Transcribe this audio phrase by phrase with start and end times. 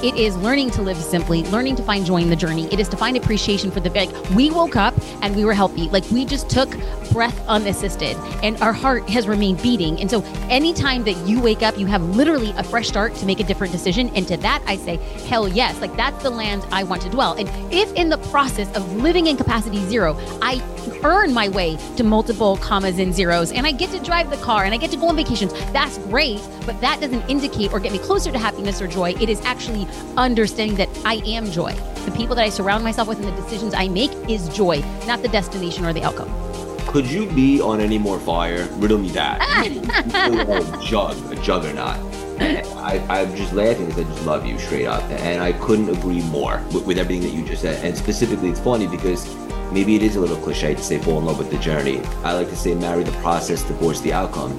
[0.00, 2.72] It is learning to live simply, learning to find joy in the journey.
[2.72, 5.88] It is to find appreciation for the like we woke up and we were healthy.
[5.88, 6.70] Like we just took
[7.12, 10.00] breath unassisted and our heart has remained beating.
[10.00, 13.40] And so anytime that you wake up, you have literally a fresh start to make
[13.40, 14.10] a different decision.
[14.14, 15.80] And to that I say, hell yes.
[15.80, 17.34] Like that's the land I want to dwell.
[17.34, 20.62] And if in the process of living in capacity zero, I
[21.04, 24.64] earn my way to multiple commas and zeros and I get to drive the car
[24.64, 26.40] and I get to go on vacations, that's great.
[26.66, 29.14] But that doesn't indicate or get me closer to happiness or joy.
[29.20, 29.86] It is actually
[30.16, 31.72] understanding that I am joy.
[32.04, 35.22] The people that I surround myself with and the decisions I make is joy, not
[35.22, 36.47] the destination or the outcome.
[36.88, 38.66] Could you be on any more fire?
[38.76, 39.40] Riddle me that.
[39.42, 39.62] Ah.
[39.62, 41.98] a jug, a juggernaut.
[42.40, 45.02] I, I'm just laughing because I just love you straight up.
[45.10, 47.84] And I couldn't agree more with, with everything that you just said.
[47.84, 49.28] And specifically, it's funny because
[49.70, 52.00] maybe it is a little cliche to say fall in love with the journey.
[52.24, 54.58] I like to say marry the process, divorce the outcome.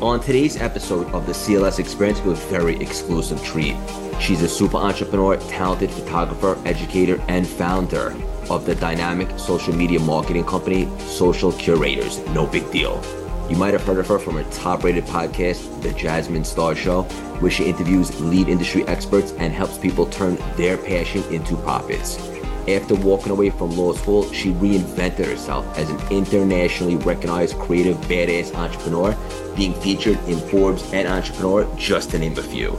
[0.00, 3.74] On today's episode of the CLS Experience, we have a very exclusive treat.
[4.20, 8.14] She's a super entrepreneur, talented photographer, educator, and founder
[8.50, 12.18] of the dynamic social media marketing company, Social Curators.
[12.28, 13.02] No big deal.
[13.48, 17.02] You might have heard of her from her top rated podcast, The Jasmine Star Show,
[17.40, 22.16] where she interviews lead industry experts and helps people turn their passion into profits.
[22.66, 28.54] After walking away from law school, she reinvented herself as an internationally recognized creative badass
[28.54, 29.14] entrepreneur,
[29.54, 32.70] being featured in Forbes and Entrepreneur, just to name a few.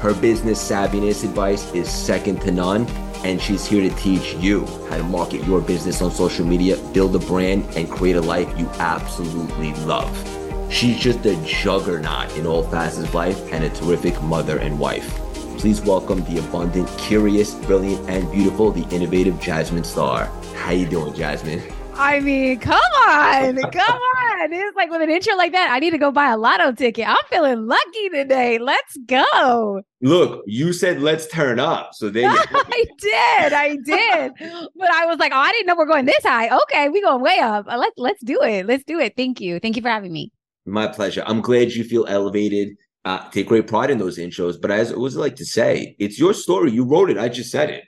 [0.00, 2.86] Her business savviness advice is second to none,
[3.24, 7.14] and she's here to teach you how to market your business on social media, build
[7.16, 10.10] a brand, and create a life you absolutely love.
[10.70, 15.08] She's just a juggernaut in all facets of life and a terrific mother and wife.
[15.58, 20.26] Please welcome the abundant, curious, brilliant, and beautiful, the innovative Jasmine Star.
[20.54, 21.62] How you doing, Jasmine?
[21.94, 22.78] I mean, come
[23.08, 24.00] on, come
[24.42, 24.52] on.
[24.52, 27.08] It's like with an intro like that, I need to go buy a lotto ticket.
[27.08, 28.58] I'm feeling lucky today.
[28.58, 29.82] Let's go.
[30.02, 31.90] Look, you said let's turn up.
[31.92, 32.44] So there you go.
[32.54, 34.32] I did, I did.
[34.76, 36.54] but I was like, oh, I didn't know we're going this high.
[36.62, 37.66] Okay, we going way up.
[37.68, 38.66] Uh, Let's let's do it.
[38.66, 39.14] Let's do it.
[39.16, 39.58] Thank you.
[39.60, 40.32] Thank you for having me.
[40.64, 41.22] My pleasure.
[41.26, 42.76] I'm glad you feel elevated.
[43.04, 44.60] Uh, take great pride in those intros.
[44.60, 46.72] But as I always like to say, it's your story.
[46.72, 47.18] You wrote it.
[47.18, 47.84] I just said it.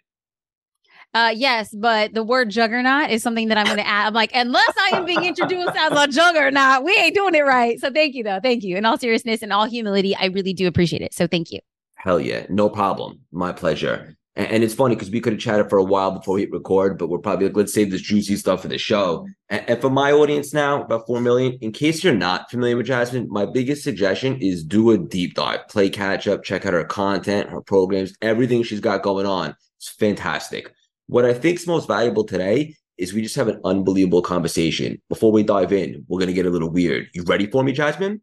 [1.14, 4.08] Uh yes, but the word juggernaut is something that I'm gonna add.
[4.08, 7.80] I'm like, unless I am being introduced as a juggernaut, we ain't doing it right.
[7.80, 8.40] So thank you though.
[8.42, 8.76] Thank you.
[8.76, 11.14] In all seriousness and all humility, I really do appreciate it.
[11.14, 11.60] So thank you.
[11.94, 12.46] Hell yeah.
[12.48, 13.20] No problem.
[13.32, 14.16] My pleasure.
[14.38, 16.96] And, it's funny because we could have chatted for a while before we hit record,
[16.96, 19.26] but we're probably like, let's save this juicy stuff for the show.
[19.48, 22.86] And, and for my audience now, about 4 million, in case you're not familiar with
[22.86, 26.84] Jasmine, my biggest suggestion is do a deep dive, play catch up, check out her
[26.84, 29.56] content, her programs, everything she's got going on.
[29.78, 30.72] It's fantastic.
[31.08, 35.00] What I think is most valuable today is we just have an unbelievable conversation.
[35.08, 37.08] Before we dive in, we're going to get a little weird.
[37.14, 38.20] You ready for me, Jasmine?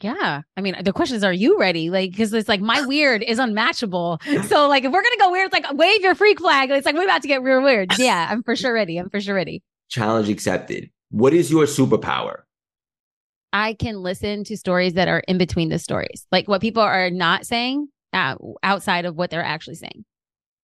[0.00, 0.42] Yeah.
[0.56, 1.90] I mean, the question is, are you ready?
[1.90, 4.20] Like, because it's like my weird is unmatchable.
[4.46, 6.70] So, like, if we're gonna go weird, it's like wave your freak flag.
[6.70, 7.98] It's like we're about to get real weird.
[7.98, 8.96] Yeah, I'm for sure ready.
[8.96, 9.62] I'm for sure ready.
[9.88, 10.90] Challenge accepted.
[11.10, 12.42] What is your superpower?
[13.52, 17.10] I can listen to stories that are in between the stories, like what people are
[17.10, 20.04] not saying uh, outside of what they're actually saying.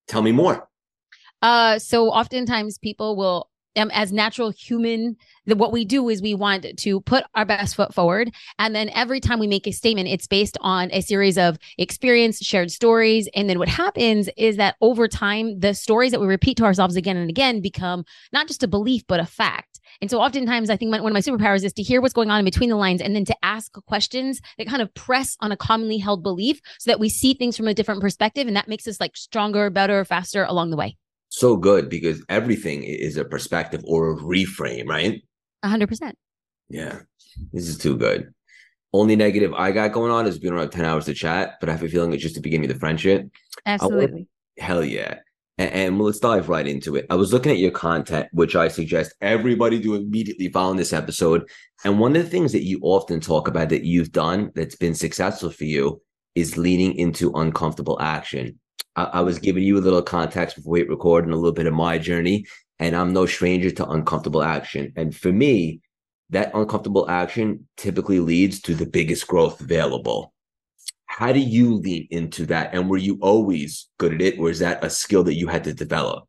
[0.06, 0.68] Tell me more.
[1.42, 6.34] Uh, so oftentimes people will, um, as natural human, the, what we do is we
[6.34, 10.08] want to put our best foot forward, and then every time we make a statement,
[10.08, 14.76] it's based on a series of experience, shared stories, and then what happens is that
[14.80, 18.62] over time, the stories that we repeat to ourselves again and again become not just
[18.62, 19.78] a belief but a fact.
[20.00, 22.38] And so oftentimes I think one of my superpowers is to hear what's going on
[22.38, 25.56] in between the lines and then to ask questions that kind of press on a
[25.56, 28.46] commonly held belief so that we see things from a different perspective.
[28.46, 30.96] And that makes us like stronger, better, faster along the way.
[31.36, 35.22] So good because everything is a perspective or a reframe, right?
[35.62, 36.16] A hundred percent.
[36.70, 37.00] Yeah,
[37.52, 38.32] this is too good.
[38.94, 41.72] Only negative I got going on is being around 10 hours to chat, but I
[41.72, 43.28] have a feeling it's just the beginning of the friendship.
[43.66, 44.28] Absolutely.
[44.56, 45.18] Hell yeah.
[45.58, 47.04] And, and let's dive right into it.
[47.10, 51.46] I was looking at your content, which I suggest everybody do immediately following this episode.
[51.84, 54.94] And one of the things that you often talk about that you've done that's been
[54.94, 56.00] successful for you
[56.34, 58.58] is leaning into uncomfortable action.
[58.96, 61.66] I, I was giving you a little context before we record and a little bit
[61.66, 62.46] of my journey.
[62.78, 64.92] And I'm no stranger to uncomfortable action.
[64.96, 65.80] And for me,
[66.30, 70.34] that uncomfortable action typically leads to the biggest growth available.
[71.06, 72.74] How do you lean into that?
[72.74, 75.64] And were you always good at it, or is that a skill that you had
[75.64, 76.28] to develop?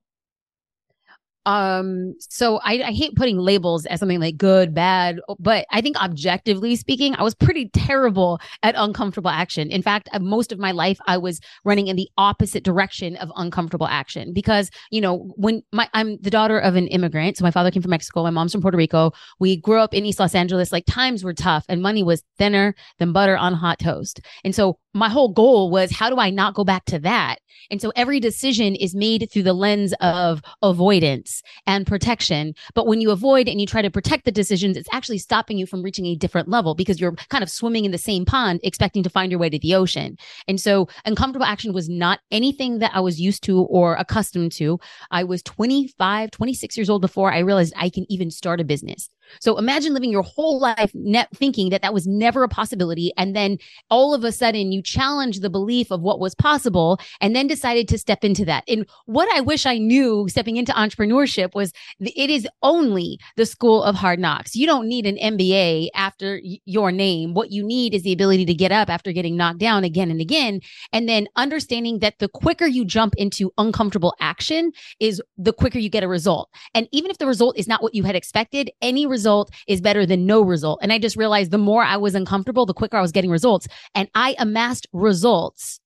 [1.47, 5.95] Um, so I, I hate putting labels as something like good, bad, but I think
[5.95, 9.71] objectively speaking, I was pretty terrible at uncomfortable action.
[9.71, 13.31] In fact, uh, most of my life, I was running in the opposite direction of
[13.37, 17.37] uncomfortable action because, you know, when my I'm the daughter of an immigrant.
[17.37, 19.13] So my father came from Mexico, my mom's from Puerto Rico.
[19.39, 20.73] We grew up in East Los Angeles.
[20.73, 24.19] Like times were tough and money was thinner than butter on hot toast.
[24.43, 27.37] And so my whole goal was how do I not go back to that?
[27.69, 32.53] And so every decision is made through the lens of avoidance and protection.
[32.73, 35.65] But when you avoid and you try to protect the decisions, it's actually stopping you
[35.65, 39.03] from reaching a different level because you're kind of swimming in the same pond, expecting
[39.03, 40.17] to find your way to the ocean.
[40.47, 44.79] And so uncomfortable action was not anything that I was used to or accustomed to.
[45.11, 49.09] I was 25, 26 years old before I realized I can even start a business.
[49.39, 50.91] So imagine living your whole life
[51.35, 53.11] thinking that that was never a possibility.
[53.17, 53.57] And then
[53.89, 57.87] all of a sudden you challenge the belief of what was possible and then decided
[57.89, 58.63] to step into that.
[58.67, 63.83] And what I wish I knew stepping into entrepreneurship was it is only the school
[63.83, 64.55] of hard knocks.
[64.55, 67.33] You don't need an MBA after your name.
[67.33, 70.21] What you need is the ability to get up after getting knocked down again and
[70.21, 70.61] again.
[70.93, 75.89] And then understanding that the quicker you jump into uncomfortable action is the quicker you
[75.89, 76.49] get a result.
[76.73, 79.16] And even if the result is not what you had expected, any result
[79.67, 80.79] is better than no result.
[80.81, 83.67] And I just realized the more I was uncomfortable, the quicker I was getting results.
[83.95, 85.79] And I amassed results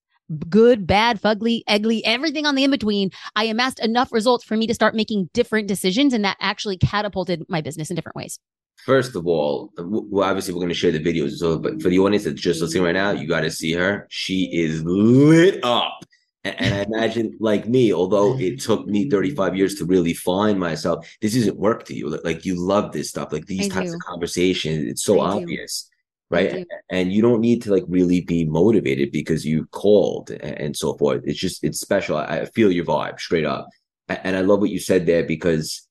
[0.49, 3.11] good, bad, fugly, ugly, everything on the in between.
[3.35, 6.13] I amassed enough results for me to start making different decisions.
[6.13, 8.39] And that actually catapulted my business in different ways.
[8.85, 11.33] First of all, well, obviously we're going to share the videos.
[11.33, 14.07] So, but for the audience that's just listening right now, you got to see her.
[14.09, 16.03] She is lit up.
[16.43, 21.07] And I imagine, like me, although it took me 35 years to really find myself,
[21.21, 22.09] this isn't work to you.
[22.23, 23.95] Like you love this stuff, like these I types do.
[23.95, 24.87] of conversations.
[24.87, 25.89] It's so I obvious,
[26.31, 26.35] do.
[26.35, 26.67] right?
[26.89, 31.21] And you don't need to like really be motivated because you called and so forth.
[31.25, 32.17] It's just it's special.
[32.17, 33.67] I feel your vibe straight up,
[34.09, 35.87] and I love what you said there because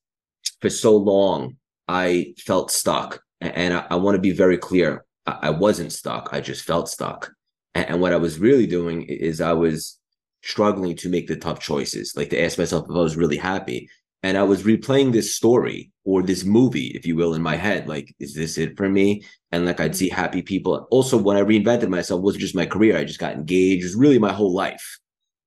[0.61, 5.05] for so long I felt stuck, and I, I want to be very clear.
[5.27, 6.31] I, I wasn't stuck.
[6.33, 7.31] I just felt stuck,
[7.73, 10.00] and, and what I was really doing is I was
[10.43, 13.89] struggling to make the tough choices, like to ask myself if I was really happy.
[14.23, 17.89] And I was replaying this story or this movie, if you will, in my head.
[17.89, 19.23] Like, is this it for me?
[19.51, 20.87] And like, I'd see happy people.
[20.91, 22.99] Also, when I reinvented myself, wasn't just my career.
[22.99, 23.83] I just got engaged.
[23.83, 24.99] It was really my whole life.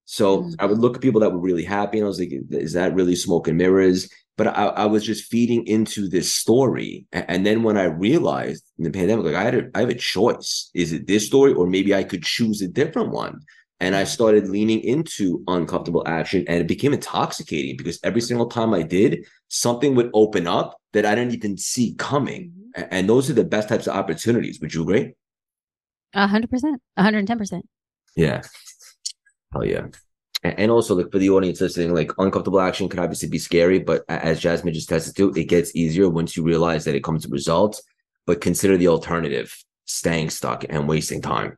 [0.06, 0.54] So mm-hmm.
[0.60, 2.95] I would look at people that were really happy, and I was like, is that
[2.95, 4.10] really smoke and mirrors?
[4.38, 7.06] But I, I was just feeding into this story.
[7.12, 9.95] And then when I realized in the pandemic, like I had a, I have a
[9.95, 10.72] choice.
[10.74, 13.40] Is it this story, or maybe I could choose a different one?
[13.80, 18.74] And I started leaning into uncomfortable action and it became intoxicating because every single time
[18.74, 22.54] I did, something would open up that I didn't even see coming.
[22.78, 22.84] Mm-hmm.
[22.92, 24.60] And those are the best types of opportunities.
[24.62, 25.14] Would you agree?
[26.14, 27.68] A hundred percent, a hundred and ten percent.
[28.16, 28.42] Yeah.
[29.56, 29.88] Oh yeah.
[30.44, 34.04] And also, like for the audience listening, like uncomfortable action can obviously be scary, but
[34.10, 37.30] as Jasmine just tested to, it gets easier once you realize that it comes to
[37.30, 37.81] results.
[38.26, 39.56] But consider the alternative:
[39.86, 41.58] staying stuck and wasting time.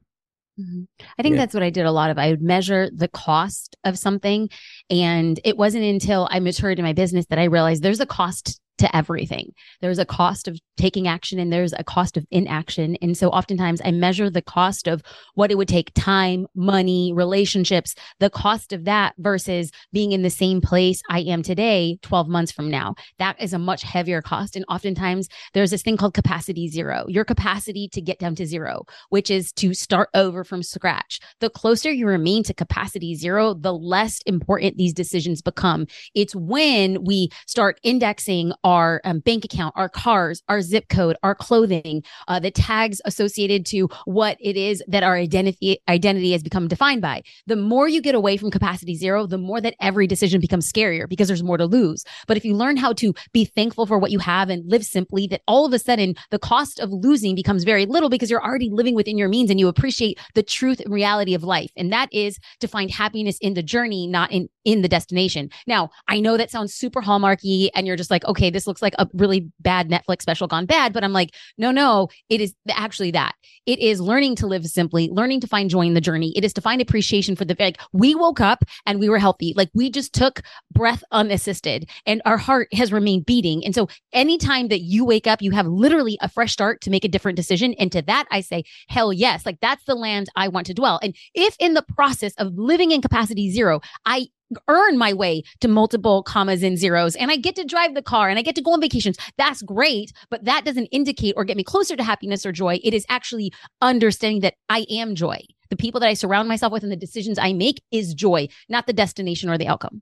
[0.59, 0.83] Mm-hmm.
[1.17, 1.41] I think yeah.
[1.41, 2.17] that's what I did a lot of.
[2.17, 4.49] I would measure the cost of something.
[4.89, 8.59] And it wasn't until I matured in my business that I realized there's a cost
[8.77, 9.51] to everything.
[9.81, 12.97] There's a cost of taking action and there's a cost of inaction.
[13.01, 15.01] And so oftentimes I measure the cost of
[15.35, 20.29] what it would take time, money, relationships, the cost of that versus being in the
[20.29, 22.95] same place I am today 12 months from now.
[23.19, 24.55] That is a much heavier cost.
[24.55, 28.83] And oftentimes there's this thing called capacity zero, your capacity to get down to zero,
[29.09, 31.19] which is to start over from scratch.
[31.39, 35.87] The closer you remain to capacity zero, the less important these decisions become.
[36.13, 41.35] It's when we start indexing our um, bank account, our cars, our zip code, our
[41.35, 46.67] clothing, uh, the tags associated to what it is that our identity identity has become
[46.67, 47.21] defined by.
[47.45, 51.07] The more you get away from capacity zero, the more that every decision becomes scarier
[51.07, 52.03] because there's more to lose.
[52.27, 55.27] But if you learn how to be thankful for what you have and live simply,
[55.27, 58.71] that all of a sudden the cost of losing becomes very little because you're already
[58.71, 61.69] living within your means and you appreciate the truth and reality of life.
[61.77, 65.49] And that is to find happiness in the journey, not in in the destination.
[65.67, 68.95] Now, I know that sounds super hallmarky and you're just like, okay, this looks like
[68.99, 73.11] a really bad Netflix special gone bad, but I'm like, no, no, it is actually
[73.11, 73.35] that.
[73.65, 76.33] It is learning to live simply, learning to find joy in the journey.
[76.35, 79.53] It is to find appreciation for the like we woke up and we were healthy.
[79.55, 80.41] Like we just took
[80.71, 83.63] breath unassisted and our heart has remained beating.
[83.63, 87.05] And so anytime that you wake up, you have literally a fresh start to make
[87.05, 87.75] a different decision.
[87.79, 89.45] And to that I say, hell yes.
[89.45, 90.99] Like that's the land I want to dwell.
[91.01, 94.27] And if in the process of living in capacity zero, I
[94.67, 98.29] earn my way to multiple commas and zeros and I get to drive the car
[98.29, 99.17] and I get to go on vacations.
[99.37, 102.79] That's great, but that doesn't indicate or get me closer to happiness or joy.
[102.83, 105.41] It is actually understanding that I am joy.
[105.69, 108.87] The people that I surround myself with and the decisions I make is joy, not
[108.87, 110.01] the destination or the outcome.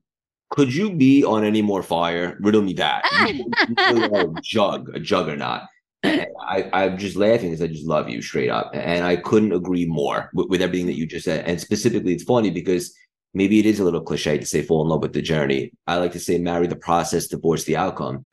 [0.50, 2.36] Could you be on any more fire?
[2.40, 3.02] Riddle me that.
[3.78, 5.62] A jug, a juggernaut.
[6.04, 8.70] I, I'm just laughing because I just love you straight up.
[8.74, 11.46] And I couldn't agree more with, with everything that you just said.
[11.46, 12.94] And specifically, it's funny because
[13.34, 15.72] maybe it is a little cliche to say fall in love with the journey.
[15.86, 18.24] I like to say marry the process, divorce the outcome.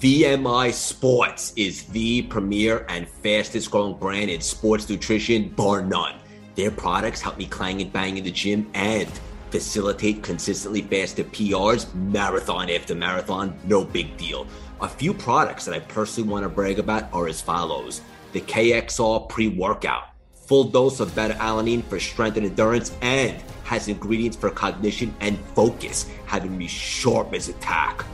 [0.00, 6.16] VMI Sports is the premier and fastest growing brand in sports nutrition, bar none.
[6.54, 9.08] Their products help me clang and bang in the gym and
[9.50, 14.46] facilitate consistently faster PRs, marathon after marathon, no big deal.
[14.80, 18.00] A few products that I personally want to brag about are as follows
[18.32, 20.09] the KXR pre workout,
[20.50, 25.38] full dose of beta alanine for strength and endurance, and has ingredients for cognition and
[25.54, 28.04] focus, having me sharp as a tack.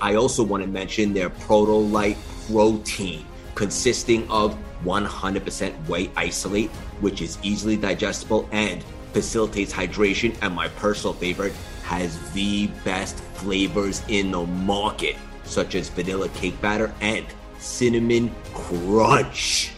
[0.00, 2.16] I also want to mention their Protolite
[2.50, 6.70] protein, consisting of 100% whey isolate,
[7.02, 10.34] which is easily digestible and facilitates hydration.
[10.40, 11.52] And my personal favorite
[11.82, 17.26] has the best flavors in the market, such as vanilla cake batter and
[17.58, 19.75] cinnamon crunch.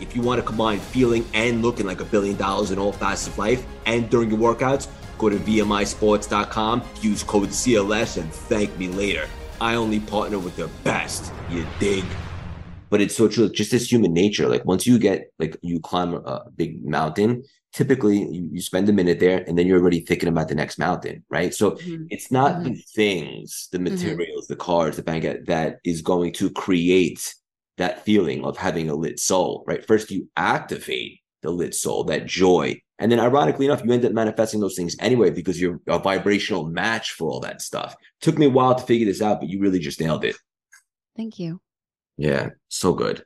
[0.00, 3.28] If you want to combine feeling and looking like a billion dollars in all facets
[3.28, 8.88] of life and during your workouts, go to VMIsports.com, use code CLS, and thank me
[8.88, 9.26] later.
[9.60, 11.32] I only partner with the best.
[11.50, 12.04] You dig?
[12.90, 13.48] But it's so true.
[13.48, 14.48] Just as human nature.
[14.48, 18.92] Like once you get like you climb a big mountain, typically you, you spend a
[18.92, 21.52] minute there and then you're already thinking about the next mountain, right?
[21.52, 22.04] So mm-hmm.
[22.08, 22.64] it's not mm-hmm.
[22.64, 23.94] the things, the mm-hmm.
[23.94, 24.52] materials, mm-hmm.
[24.52, 27.34] the cars, the bank that is going to create
[27.76, 29.84] that feeling of having a lit soul, right?
[29.86, 32.80] First, you activate the lit soul, that joy.
[32.98, 36.66] And then, ironically enough, you end up manifesting those things anyway because you're a vibrational
[36.66, 37.96] match for all that stuff.
[38.20, 40.36] Took me a while to figure this out, but you really just nailed it.
[41.16, 41.60] Thank you.
[42.16, 43.24] Yeah, so good.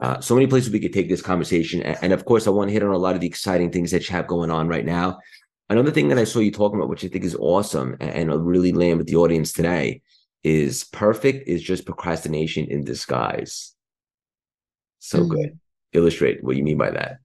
[0.00, 1.82] Uh, so many places we could take this conversation.
[1.82, 3.90] And, and of course, I want to hit on a lot of the exciting things
[3.90, 5.18] that you have going on right now.
[5.68, 8.46] Another thing that I saw you talking about, which I think is awesome and, and
[8.46, 10.02] really land with the audience today,
[10.42, 13.74] is perfect is just procrastination in disguise.
[14.98, 15.34] So mm-hmm.
[15.34, 15.58] good.
[15.92, 17.18] Illustrate what you mean by that.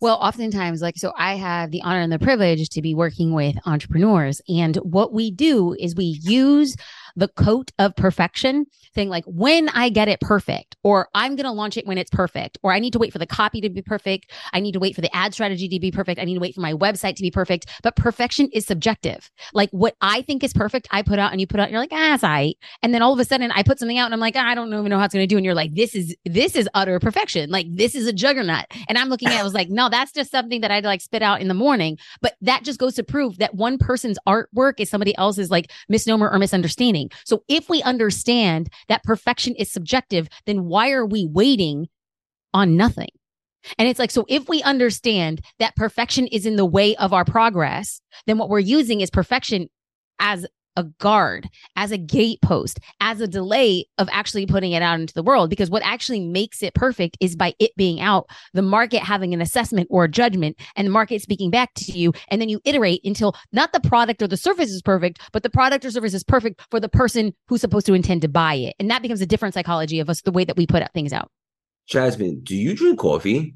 [0.00, 3.56] Well, oftentimes, like, so I have the honor and the privilege to be working with
[3.64, 4.42] entrepreneurs.
[4.48, 6.76] And what we do is we use
[7.16, 11.52] the coat of perfection thing like when I get it perfect, or I'm going to
[11.52, 13.82] launch it when it's perfect, or I need to wait for the copy to be
[13.82, 14.30] perfect.
[14.52, 16.20] I need to wait for the ad strategy to be perfect.
[16.20, 17.66] I need to wait for my website to be perfect.
[17.82, 19.30] But perfection is subjective.
[19.52, 21.80] Like what I think is perfect, I put out and you put out, and you're
[21.80, 22.54] like, ah, it's I.
[22.82, 24.54] And then all of a sudden I put something out and I'm like, ah, I
[24.54, 25.36] don't even know how it's going to do.
[25.36, 27.50] And you're like, this is, this is utter perfection.
[27.50, 28.66] Like this is a juggernaut.
[28.88, 31.00] And I'm looking at it, I was like, no, that's just something that I'd like
[31.00, 31.98] spit out in the morning.
[32.20, 36.30] But that just goes to prove that one person's artwork is somebody else's like misnomer
[36.30, 37.05] or misunderstanding.
[37.24, 41.88] So if we understand that perfection is subjective, then why are we waiting
[42.52, 43.08] on nothing?
[43.78, 47.24] And it's like, so if we understand that perfection is in the way of our
[47.24, 49.68] progress, then what we're using is perfection
[50.18, 55.14] as a guard, as a gatepost, as a delay of actually putting it out into
[55.14, 55.50] the world.
[55.50, 59.40] Because what actually makes it perfect is by it being out, the market having an
[59.40, 62.12] assessment or a judgment, and the market speaking back to you.
[62.28, 65.50] And then you iterate until not the product or the service is perfect, but the
[65.50, 68.74] product or service is perfect for the person who's supposed to intend to buy it.
[68.78, 71.30] And that becomes a different psychology of us, the way that we put things out.
[71.88, 73.54] Jasmine, do you drink coffee?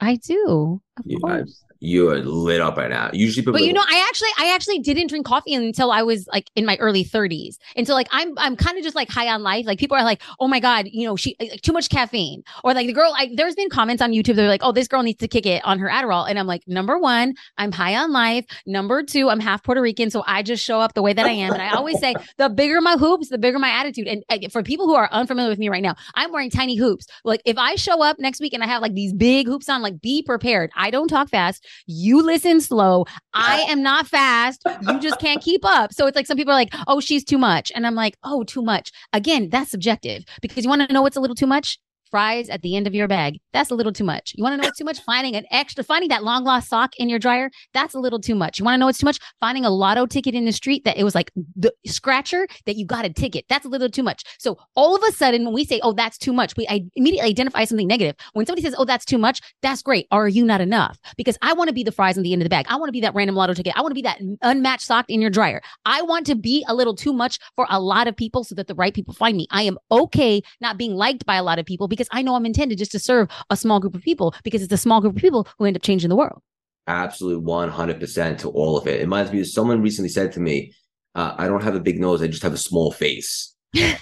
[0.00, 0.80] I do.
[0.98, 3.10] Of yeah, course you're lit up right now.
[3.12, 6.50] Usually, but you know, I actually, I actually didn't drink coffee until I was like
[6.54, 7.56] in my early 30s.
[7.74, 9.66] And so, like, I'm, I'm kind of just like high on life.
[9.66, 12.74] Like, people are like, "Oh my god, you know, she like, too much caffeine," or
[12.74, 13.12] like the girl.
[13.16, 14.36] I, there's been comments on YouTube.
[14.36, 16.62] They're like, "Oh, this girl needs to kick it on her Adderall," and I'm like,
[16.66, 18.44] number one, I'm high on life.
[18.66, 21.30] Number two, I'm half Puerto Rican, so I just show up the way that I
[21.30, 21.52] am.
[21.52, 24.06] And I always say, the bigger my hoops, the bigger my attitude.
[24.06, 27.06] And uh, for people who are unfamiliar with me right now, I'm wearing tiny hoops.
[27.24, 29.82] Like, if I show up next week and I have like these big hoops on,
[29.82, 30.70] like, be prepared.
[30.76, 31.65] I don't talk fast.
[31.86, 33.04] You listen slow.
[33.34, 34.62] I am not fast.
[34.86, 35.92] You just can't keep up.
[35.92, 37.72] So it's like some people are like, oh, she's too much.
[37.74, 38.92] And I'm like, oh, too much.
[39.12, 41.78] Again, that's subjective because you want to know what's a little too much?
[42.10, 43.38] Fries at the end of your bag.
[43.52, 44.32] That's a little too much.
[44.36, 45.00] You want to know what's too much?
[45.00, 47.50] Finding an extra, finding that long lost sock in your dryer.
[47.74, 48.58] That's a little too much.
[48.58, 49.18] You want to know what's too much?
[49.40, 52.86] Finding a lotto ticket in the street that it was like the scratcher that you
[52.86, 53.44] got a ticket.
[53.48, 54.24] That's a little too much.
[54.38, 57.64] So all of a sudden, when we say, oh, that's too much, we immediately identify
[57.64, 58.16] something negative.
[58.32, 60.06] When somebody says, oh, that's too much, that's great.
[60.10, 60.98] Are you not enough?
[61.16, 62.66] Because I want to be the fries in the end of the bag.
[62.68, 63.74] I want to be that random lotto ticket.
[63.76, 65.62] I want to be that unmatched sock in your dryer.
[65.84, 68.66] I want to be a little too much for a lot of people so that
[68.66, 69.46] the right people find me.
[69.50, 72.46] I am okay not being liked by a lot of people because I know I'm
[72.46, 75.22] intended just to serve a small group of people because it's a small group of
[75.22, 76.42] people who end up changing the world.
[76.86, 79.00] Absolutely 100% to all of it.
[79.00, 80.72] It reminds me of someone recently said to me,
[81.14, 83.54] uh, I don't have a big nose, I just have a small face.
[83.74, 83.96] and,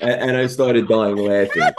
[0.00, 1.70] and I started dying laughing.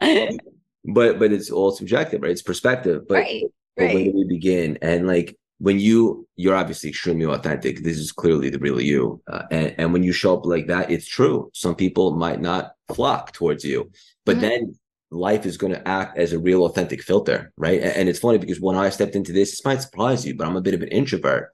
[0.86, 2.32] but but it's all subjective, right?
[2.32, 3.02] It's perspective.
[3.08, 3.44] But, right,
[3.76, 4.78] but where do we begin?
[4.82, 7.82] And like when you you're obviously extremely authentic.
[7.82, 9.22] This is clearly the real you.
[9.26, 11.50] Uh, and, and when you show up like that it's true.
[11.54, 13.90] Some people might not flock towards you
[14.26, 14.46] but mm-hmm.
[14.46, 14.78] then
[15.10, 17.80] life is going to act as a real authentic filter right?
[17.80, 20.46] And, and it's funny because when i stepped into this this might surprise you but
[20.46, 21.50] i'm a bit of an introvert.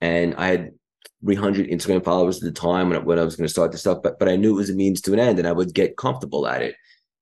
[0.00, 0.72] And i had
[1.24, 4.02] 300 instagram followers at the time when, when i was going to start this stuff
[4.02, 5.96] but, but i knew it was a means to an end and i would get
[5.96, 6.74] comfortable at it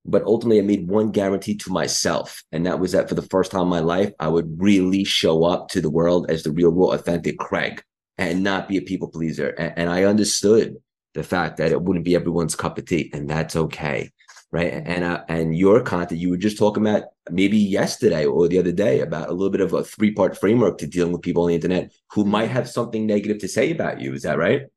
[0.05, 3.51] but ultimately, I made one guarantee to myself, and that was that for the first
[3.51, 6.71] time in my life, I would really show up to the world as the real,
[6.71, 7.81] raw, authentic Craig,
[8.17, 9.49] and not be a people pleaser.
[9.49, 10.77] And, and I understood
[11.15, 14.11] the fact that it wouldn't be everyone's cup of tea, and that's okay,
[14.51, 14.73] right?
[14.73, 18.71] And uh, and your content, you were just talking about maybe yesterday or the other
[18.71, 21.49] day about a little bit of a three part framework to dealing with people on
[21.49, 24.13] the internet who might have something negative to say about you.
[24.13, 24.67] Is that right?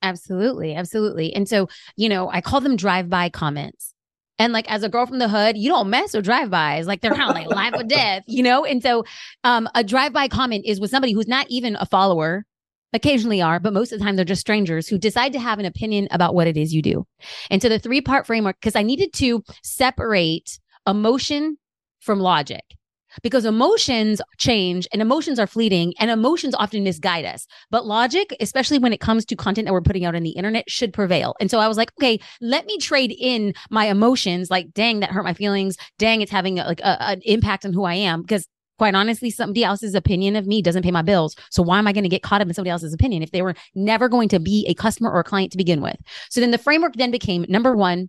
[0.00, 1.34] Absolutely, absolutely.
[1.34, 3.92] And so, you know, I call them drive by comments.
[4.38, 6.86] And like as a girl from the hood, you don't mess with drive-bys.
[6.86, 8.64] Like they're kind of like life or death, you know?
[8.64, 9.04] And so
[9.44, 12.44] um, a drive-by comment is with somebody who's not even a follower,
[12.92, 15.66] occasionally are, but most of the time they're just strangers who decide to have an
[15.66, 17.04] opinion about what it is you do.
[17.50, 21.58] And so the three-part framework, because I needed to separate emotion
[22.00, 22.62] from logic
[23.22, 27.46] because emotions change and emotions are fleeting and emotions often misguide us.
[27.70, 30.70] But logic, especially when it comes to content that we're putting out on the internet,
[30.70, 31.34] should prevail.
[31.40, 34.50] And so I was like, okay, let me trade in my emotions.
[34.50, 35.76] Like, dang, that hurt my feelings.
[35.98, 38.46] Dang, it's having a, like a, an impact on who I am because
[38.78, 41.36] quite honestly, somebody else's opinion of me doesn't pay my bills.
[41.50, 43.42] So why am I going to get caught up in somebody else's opinion if they
[43.42, 45.96] were never going to be a customer or a client to begin with?
[46.30, 48.08] So then the framework then became number one,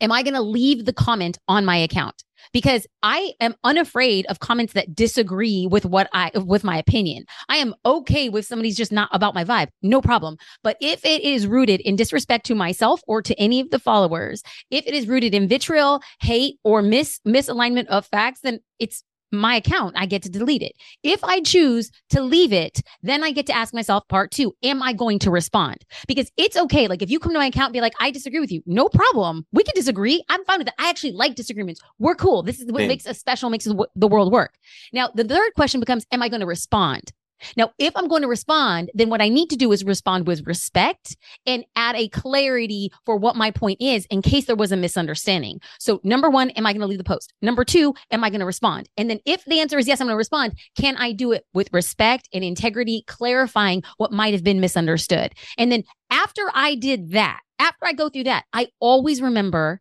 [0.00, 2.24] am I going to leave the comment on my account?
[2.52, 7.24] Because I am unafraid of comments that disagree with what I with my opinion.
[7.48, 9.68] I am okay with somebody's just not about my vibe.
[9.82, 10.36] No problem.
[10.62, 14.42] But if it is rooted in disrespect to myself or to any of the followers,
[14.70, 19.02] if it is rooted in vitriol, hate or mis misalignment of facts, then it's
[19.32, 20.72] my account, I get to delete it.
[21.02, 24.82] If I choose to leave it, then I get to ask myself part two, am
[24.82, 25.84] I going to respond?
[26.06, 26.88] Because it's okay.
[26.88, 28.88] Like if you come to my account and be like, I disagree with you, no
[28.88, 29.46] problem.
[29.52, 30.22] We can disagree.
[30.28, 30.74] I'm fine with that.
[30.78, 31.80] I actually like disagreements.
[31.98, 32.42] We're cool.
[32.42, 34.54] This is what makes us special, makes the world work.
[34.92, 37.12] Now, the third question becomes, am I going to respond?
[37.56, 40.46] Now, if I'm going to respond, then what I need to do is respond with
[40.46, 44.76] respect and add a clarity for what my point is in case there was a
[44.76, 45.60] misunderstanding.
[45.78, 47.32] So, number one, am I going to leave the post?
[47.42, 48.88] Number two, am I going to respond?
[48.96, 51.44] And then if the answer is yes, I'm going to respond, can I do it
[51.52, 55.34] with respect and integrity, clarifying what might have been misunderstood?
[55.58, 59.80] And then after I did that, after I go through that, I always remember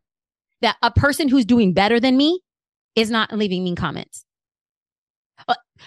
[0.61, 2.41] that a person who's doing better than me
[2.95, 4.24] is not leaving mean comments.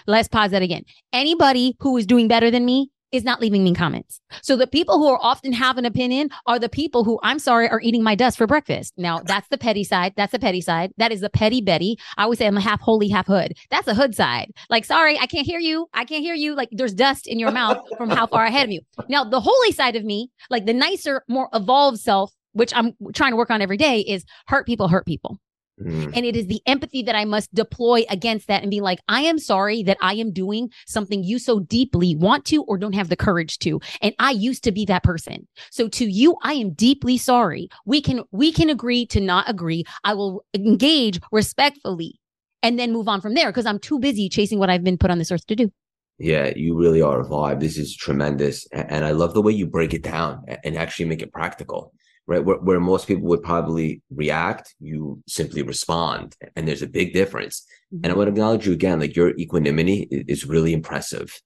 [0.07, 0.83] Let's pause that again.
[1.13, 4.21] Anybody who is doing better than me is not leaving me comments.
[4.41, 7.69] So the people who are often have an opinion are the people who I'm sorry
[7.69, 8.93] are eating my dust for breakfast.
[8.97, 10.13] Now that's the petty side.
[10.15, 10.91] That's the petty side.
[10.97, 11.97] That is the petty Betty.
[12.17, 13.53] I always say I'm a half holy, half hood.
[13.69, 14.51] That's the hood side.
[14.69, 15.87] Like, sorry, I can't hear you.
[15.93, 16.55] I can't hear you.
[16.55, 18.81] Like there's dust in your mouth from how far ahead of you.
[19.07, 23.31] Now the holy side of me, like the nicer, more evolved self, which I'm trying
[23.31, 25.39] to work on every day is hurt people, hurt people.
[25.81, 26.11] Mm.
[26.15, 29.21] And it is the empathy that I must deploy against that and be like, I
[29.21, 33.09] am sorry that I am doing something you so deeply want to or don't have
[33.09, 33.79] the courage to.
[34.01, 35.47] And I used to be that person.
[35.71, 37.69] So to you, I am deeply sorry.
[37.85, 39.85] We can, we can agree to not agree.
[40.03, 42.19] I will engage respectfully
[42.61, 45.11] and then move on from there because I'm too busy chasing what I've been put
[45.11, 45.71] on this earth to do.
[46.17, 47.61] Yeah, you really are a vibe.
[47.61, 48.67] This is tremendous.
[48.73, 51.93] And I love the way you break it down and actually make it practical
[52.29, 52.45] right?
[52.45, 56.35] Where, where most people would probably react, you simply respond.
[56.55, 57.65] And there's a big difference.
[57.91, 58.05] Mm-hmm.
[58.05, 61.41] And I want to acknowledge you again, like your equanimity is really impressive.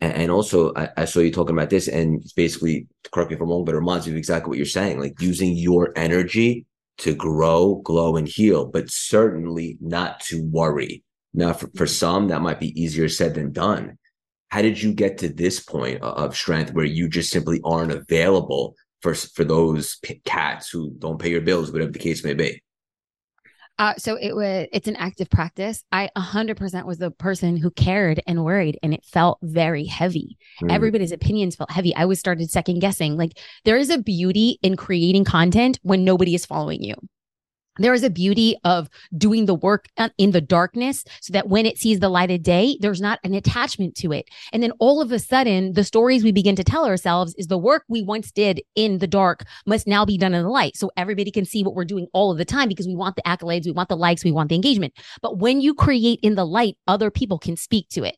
[0.00, 3.36] And, and also, I, I, saw you talking about this, and it's basically, correct me
[3.36, 5.92] if I'm wrong, but it reminds me of exactly what you're saying, like using your
[5.96, 6.64] energy
[6.98, 11.02] to grow, glow, and heal, but certainly not to worry.
[11.32, 13.98] Now, for, for some, that might be easier said than done.
[14.48, 18.76] How did you get to this point of strength where you just simply aren't available
[19.04, 22.62] for for those p- cats who don't pay your bills, whatever the case may be?
[23.78, 25.84] Uh, so it was it's an active practice.
[25.92, 30.38] I 100% was the person who cared and worried and it felt very heavy.
[30.62, 30.72] Mm.
[30.72, 31.94] Everybody's opinions felt heavy.
[31.94, 33.16] I was started second guessing.
[33.16, 36.94] Like there is a beauty in creating content when nobody is following you
[37.78, 41.66] there is a beauty of doing the work uh, in the darkness so that when
[41.66, 44.28] it sees the light of day, there's not an attachment to it.
[44.52, 47.58] And then all of a sudden, the stories we begin to tell ourselves is the
[47.58, 50.76] work we once did in the dark must now be done in the light.
[50.76, 53.22] So everybody can see what we're doing all of the time because we want the
[53.22, 54.94] accolades, we want the likes, we want the engagement.
[55.22, 58.16] But when you create in the light, other people can speak to it.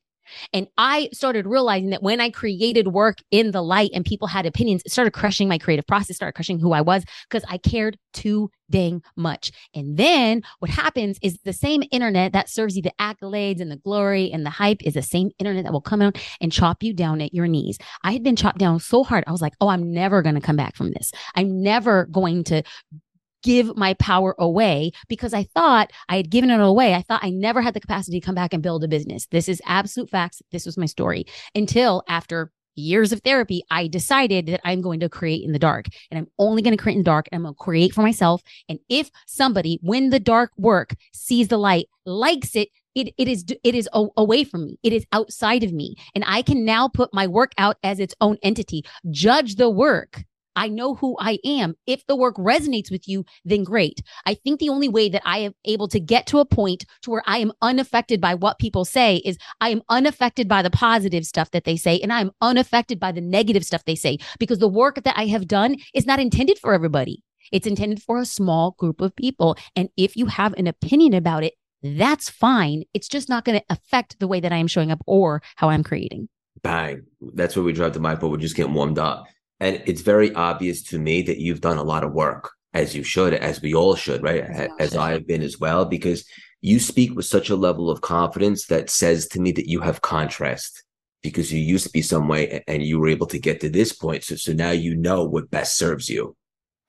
[0.53, 4.47] And I started realizing that when I created work in the light and people had
[4.47, 7.99] opinions, it started crushing my creative process, started crushing who I was because I cared
[8.13, 9.53] too dang much.
[9.75, 13.77] And then what happens is the same internet that serves you the accolades and the
[13.77, 16.93] glory and the hype is the same internet that will come out and chop you
[16.93, 17.79] down at your knees.
[18.03, 19.25] I had been chopped down so hard.
[19.27, 21.13] I was like, oh, I'm never going to come back from this.
[21.35, 22.63] I'm never going to
[23.43, 26.95] give my power away because I thought I had given it away.
[26.95, 29.27] I thought I never had the capacity to come back and build a business.
[29.27, 30.43] This is absolute facts.
[30.53, 35.09] This was my story until after years of therapy, I decided that I'm going to
[35.09, 37.55] create in the dark and I'm only going to create in dark and I'm going
[37.55, 38.43] to create for myself.
[38.69, 43.45] And if somebody, when the dark work sees the light, likes it, it, it is
[43.63, 47.13] it is away from me it is outside of me and i can now put
[47.13, 50.25] my work out as its own entity judge the work
[50.57, 51.75] I know who I am.
[51.87, 54.03] If the work resonates with you, then great.
[54.25, 57.11] I think the only way that I am able to get to a point to
[57.11, 61.25] where I am unaffected by what people say is I am unaffected by the positive
[61.25, 64.69] stuff that they say and I'm unaffected by the negative stuff they say because the
[64.69, 67.23] work that I have done is not intended for everybody.
[67.53, 69.57] It's intended for a small group of people.
[69.77, 72.85] And if you have an opinion about it, that's fine.
[72.95, 75.69] It's just not going to affect the way that I am showing up or how
[75.69, 76.29] I'm creating.
[76.63, 77.03] Bang.
[77.35, 79.27] That's where we drive the mic, but we're just getting warmed up.
[79.61, 83.03] And it's very obvious to me that you've done a lot of work, as you
[83.03, 84.43] should, as we all should, right?
[84.43, 86.25] As, as I have been as well, because
[86.61, 90.03] you speak with such a level of confidence that says to me that you have
[90.03, 90.85] contrast
[91.23, 93.93] because you used to be some way and you were able to get to this
[93.93, 94.25] point.
[94.25, 96.37] So, so now you know what best serves you.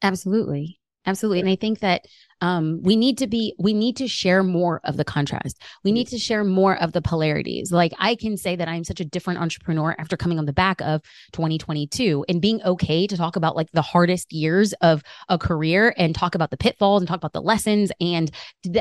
[0.01, 0.79] Absolutely.
[1.05, 1.39] Absolutely.
[1.39, 2.05] And I think that
[2.41, 5.61] um, we need to be we need to share more of the contrast.
[5.83, 7.71] We need to share more of the polarities.
[7.71, 10.81] Like i can say that i'm such a different entrepreneur after coming on the back
[10.81, 11.01] of
[11.33, 16.15] 2022 and being okay to talk about like the hardest years of a career and
[16.15, 18.31] talk about the pitfalls and talk about the lessons and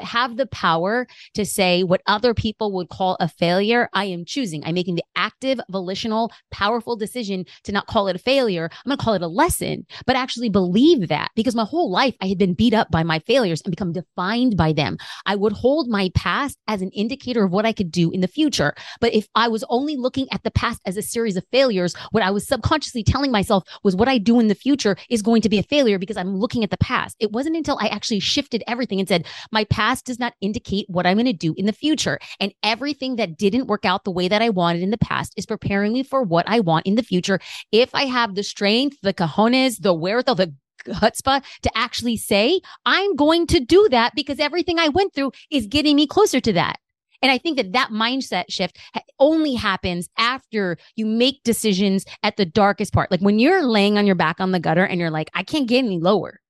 [0.02, 4.64] have the power to say what other people would call a failure i am choosing.
[4.64, 8.68] I'm making the active volitional powerful decision to not call it a failure.
[8.72, 12.14] I'm going to call it a lesson but actually believe that because my whole life
[12.20, 14.98] i had been beat up by my failure failures and become defined by them.
[15.24, 18.28] I would hold my past as an indicator of what I could do in the
[18.28, 18.74] future.
[19.00, 22.24] But if I was only looking at the past as a series of failures, what
[22.24, 25.48] I was subconsciously telling myself was what I do in the future is going to
[25.48, 27.14] be a failure because I'm looking at the past.
[27.20, 31.06] It wasn't until I actually shifted everything and said, my past does not indicate what
[31.06, 32.18] I'm going to do in the future.
[32.40, 35.46] And everything that didn't work out the way that I wanted in the past is
[35.46, 37.38] preparing me for what I want in the future.
[37.70, 40.52] If I have the strength, the cojones, the wherewithal, the
[40.84, 45.66] chutzpah to actually say, I'm going to do that because everything I went through is
[45.66, 46.78] getting me closer to that.
[47.22, 48.78] And I think that that mindset shift
[49.18, 53.10] only happens after you make decisions at the darkest part.
[53.10, 55.68] Like when you're laying on your back on the gutter and you're like, I can't
[55.68, 56.40] get any lower,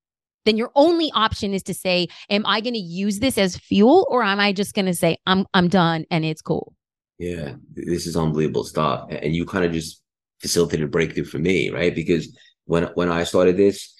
[0.44, 4.06] then your only option is to say, Am I going to use this as fuel
[4.10, 6.72] or am I just going to say, I'm, I'm done and it's cool?
[7.18, 9.08] Yeah, this is unbelievable stuff.
[9.10, 10.02] And you kind of just
[10.40, 11.94] facilitated breakthrough for me, right?
[11.94, 12.36] Because
[12.66, 13.94] when when I started this,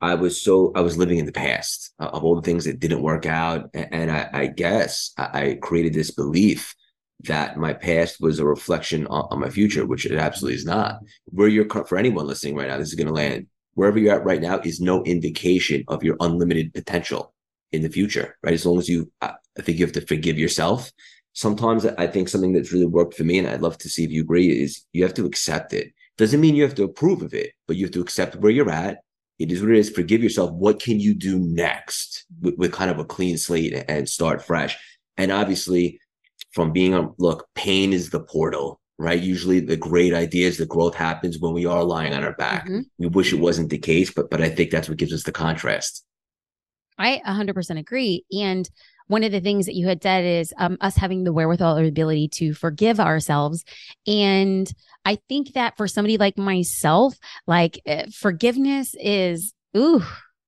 [0.00, 2.80] I was so I was living in the past uh, of all the things that
[2.80, 6.74] didn't work out, and I, I guess I, created this belief
[7.20, 10.98] that my past was a reflection on, on, my future, which it absolutely is not.
[11.26, 13.46] Where you're for anyone listening right now, this is going to land.
[13.74, 17.32] Wherever you're at right now is no indication of your unlimited potential
[17.72, 18.54] in the future, right?
[18.54, 20.92] As long as you, I think you have to forgive yourself.
[21.32, 24.10] Sometimes I think something that's really worked for me, and I'd love to see if
[24.10, 25.92] you agree, is you have to accept it.
[26.16, 28.70] Doesn't mean you have to approve of it, but you have to accept where you're
[28.70, 28.98] at
[29.38, 29.90] it is what it is.
[29.90, 30.52] Forgive yourself.
[30.52, 34.76] What can you do next with, with kind of a clean slate and start fresh?
[35.16, 36.00] And obviously,
[36.52, 39.20] from being on look, pain is the portal, right?
[39.20, 42.64] Usually, the great ideas, the growth happens when we are lying on our back.
[42.64, 42.80] Mm-hmm.
[42.98, 45.32] We wish it wasn't the case, but but I think that's what gives us the
[45.32, 46.04] contrast.
[46.96, 48.24] I 100% agree.
[48.32, 48.68] And
[49.06, 51.84] one of the things that you had said is um, us having the wherewithal or
[51.84, 53.64] ability to forgive ourselves.
[54.06, 54.72] And
[55.04, 60.02] I think that for somebody like myself, like uh, forgiveness is, ooh,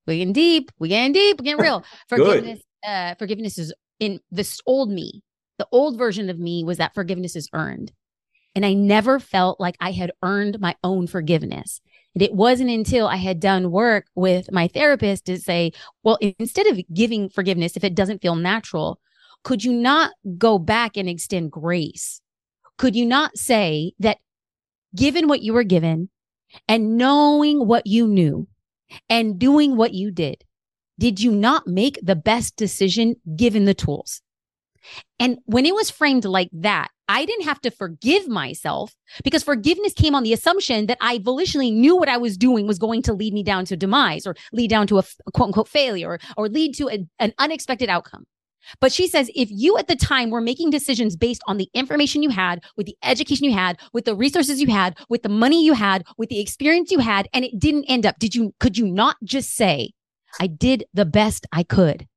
[0.06, 1.84] we getting deep, we getting deep, we getting real.
[2.08, 5.22] Forgiveness, uh, forgiveness is in this old me.
[5.58, 7.92] The old version of me was that forgiveness is earned.
[8.54, 11.80] And I never felt like I had earned my own forgiveness.
[12.16, 16.66] And it wasn't until I had done work with my therapist to say, well, instead
[16.66, 18.98] of giving forgiveness, if it doesn't feel natural,
[19.44, 22.22] could you not go back and extend grace?
[22.78, 24.16] Could you not say that
[24.94, 26.08] given what you were given
[26.66, 28.48] and knowing what you knew
[29.10, 30.42] and doing what you did,
[30.98, 34.22] did you not make the best decision given the tools?
[35.20, 39.92] And when it was framed like that, I didn't have to forgive myself because forgiveness
[39.92, 43.12] came on the assumption that I volitionally knew what I was doing was going to
[43.12, 46.48] lead me down to demise or lead down to a, quote unquote failure or, or
[46.48, 48.24] lead to a, an unexpected outcome.
[48.80, 52.22] But she says if you at the time were making decisions based on the information
[52.22, 55.64] you had, with the education you had, with the resources you had, with the money
[55.64, 58.76] you had, with the experience you had, and it didn't end up, did you, could
[58.76, 59.92] you not just say,
[60.40, 62.08] I did the best I could?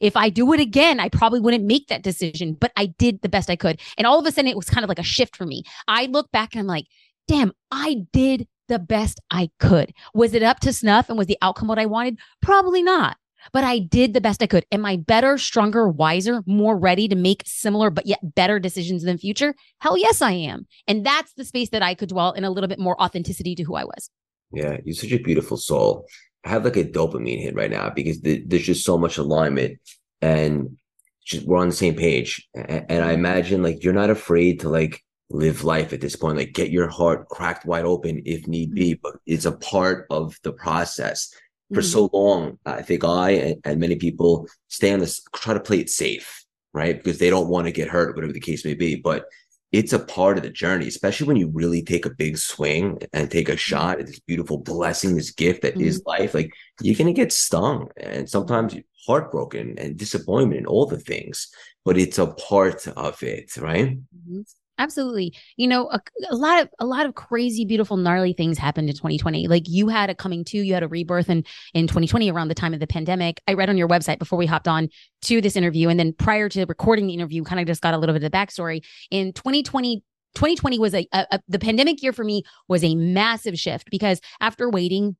[0.00, 3.28] If I do it again, I probably wouldn't make that decision, but I did the
[3.28, 3.80] best I could.
[3.96, 5.64] And all of a sudden, it was kind of like a shift for me.
[5.88, 6.86] I look back and I'm like,
[7.28, 9.92] damn, I did the best I could.
[10.14, 12.18] Was it up to snuff and was the outcome what I wanted?
[12.40, 13.16] Probably not
[13.52, 14.66] but I did the best I could.
[14.70, 19.12] Am I better, stronger, wiser, more ready to make similar but yet better decisions in
[19.12, 19.54] the future?
[19.78, 20.66] Hell yes, I am.
[20.86, 23.62] And that's the space that I could dwell in a little bit more authenticity to
[23.62, 24.10] who I was.
[24.52, 26.06] Yeah, you're such a beautiful soul.
[26.44, 29.78] I have like a dopamine hit right now because there's just so much alignment
[30.20, 30.76] and
[31.24, 32.48] just, we're on the same page.
[32.54, 36.36] And, and I imagine like you're not afraid to like live life at this point,
[36.36, 40.36] like get your heart cracked wide open if need be, but it's a part of
[40.42, 41.32] the process
[41.72, 41.88] for mm-hmm.
[41.88, 42.58] so long.
[42.66, 46.44] I think I and, and, many people stay on this, try to play it safe,
[46.74, 46.96] right?
[46.96, 48.96] Because they don't want to get hurt, whatever the case may be.
[48.96, 49.26] But
[49.72, 53.30] it's a part of the journey, especially when you really take a big swing and
[53.30, 53.58] take a mm-hmm.
[53.58, 55.88] shot at this beautiful blessing, this gift that mm-hmm.
[55.88, 56.34] is life.
[56.34, 61.48] Like you're going to get stung and sometimes heartbroken and disappointment and all the things,
[61.84, 63.98] but it's a part of it, right?
[63.98, 64.42] Mm-hmm.
[64.78, 65.34] Absolutely.
[65.56, 68.94] You know, a, a, lot of a lot of crazy, beautiful, gnarly things happened in
[68.94, 69.46] 2020.
[69.46, 72.54] Like you had a coming to, you had a rebirth in in 2020 around the
[72.54, 73.40] time of the pandemic.
[73.46, 74.88] I read on your website before we hopped on
[75.22, 77.98] to this interview, and then prior to recording the interview, kind of just got a
[77.98, 78.82] little bit of the backstory.
[79.10, 80.02] In 2020,
[80.34, 84.20] 2020 was a, a, a, the pandemic year for me was a massive shift because
[84.40, 85.16] after waiting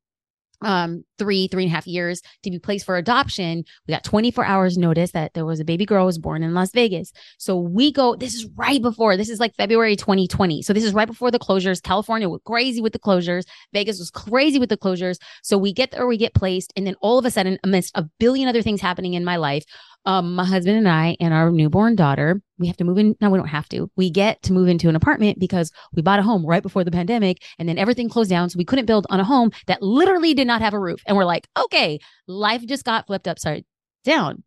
[0.63, 3.65] um three three and a half years to be placed for adoption.
[3.87, 6.71] We got 24 hours notice that there was a baby girl was born in las
[6.73, 7.13] vegas.
[7.39, 10.95] So we go this is right before this is like february 2020 so this is
[10.95, 11.83] right before the closures.
[11.83, 13.45] California was crazy with the closures.
[13.73, 15.19] Vegas was crazy with the closures.
[15.43, 18.05] So we get there we get placed and then all of a sudden amidst a
[18.19, 19.65] billion other things happening in my life
[20.05, 23.15] um, my husband and I and our newborn daughter, we have to move in.
[23.21, 23.91] No, we don't have to.
[23.97, 26.91] We get to move into an apartment because we bought a home right before the
[26.91, 28.51] pandemic and then everything closed down.
[28.51, 31.01] So we couldn't build on a home that literally did not have a roof.
[31.07, 33.65] And we're like, okay, life just got flipped upside
[34.05, 34.43] down.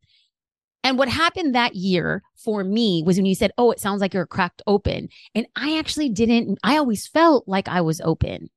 [0.84, 4.14] And what happened that year for me was when you said, Oh, it sounds like
[4.14, 5.10] you're cracked open.
[5.34, 8.50] And I actually didn't, I always felt like I was open.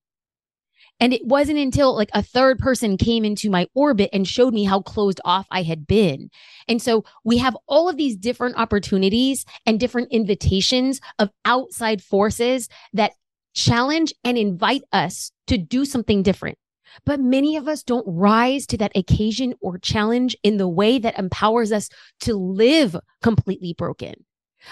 [1.01, 4.65] And it wasn't until like a third person came into my orbit and showed me
[4.65, 6.31] how closed off I had been.
[6.67, 12.69] And so we have all of these different opportunities and different invitations of outside forces
[12.93, 13.13] that
[13.55, 16.59] challenge and invite us to do something different.
[17.05, 21.19] But many of us don't rise to that occasion or challenge in the way that
[21.19, 24.25] empowers us to live completely broken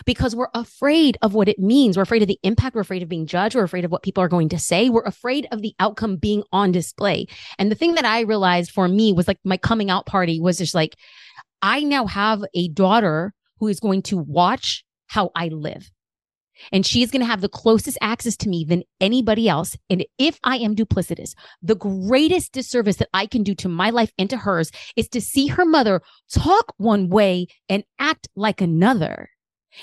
[0.05, 1.97] because we're afraid of what it means.
[1.97, 2.75] We're afraid of the impact.
[2.75, 3.55] We're afraid of being judged.
[3.55, 4.89] We're afraid of what people are going to say.
[4.89, 7.27] We're afraid of the outcome being on display.
[7.59, 10.59] And the thing that I realized for me was like my coming out party was
[10.59, 10.97] just like,
[11.63, 15.91] I now have a daughter who is going to watch how I live.
[16.73, 19.77] And she's going to have the closest access to me than anybody else.
[19.91, 24.11] And if I am duplicitous, the greatest disservice that I can do to my life
[24.19, 26.01] and to hers is to see her mother
[26.33, 29.29] talk one way and act like another.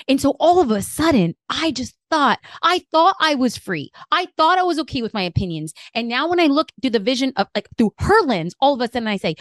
[0.08, 3.90] And so all of a sudden, I just thought, I thought I was free.
[4.10, 5.72] I thought I was okay with my opinions.
[5.94, 8.80] And now when I look through the vision of like through her lens, all of
[8.80, 9.34] a sudden I say,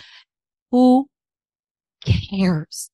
[0.72, 1.08] who
[2.06, 2.90] cares?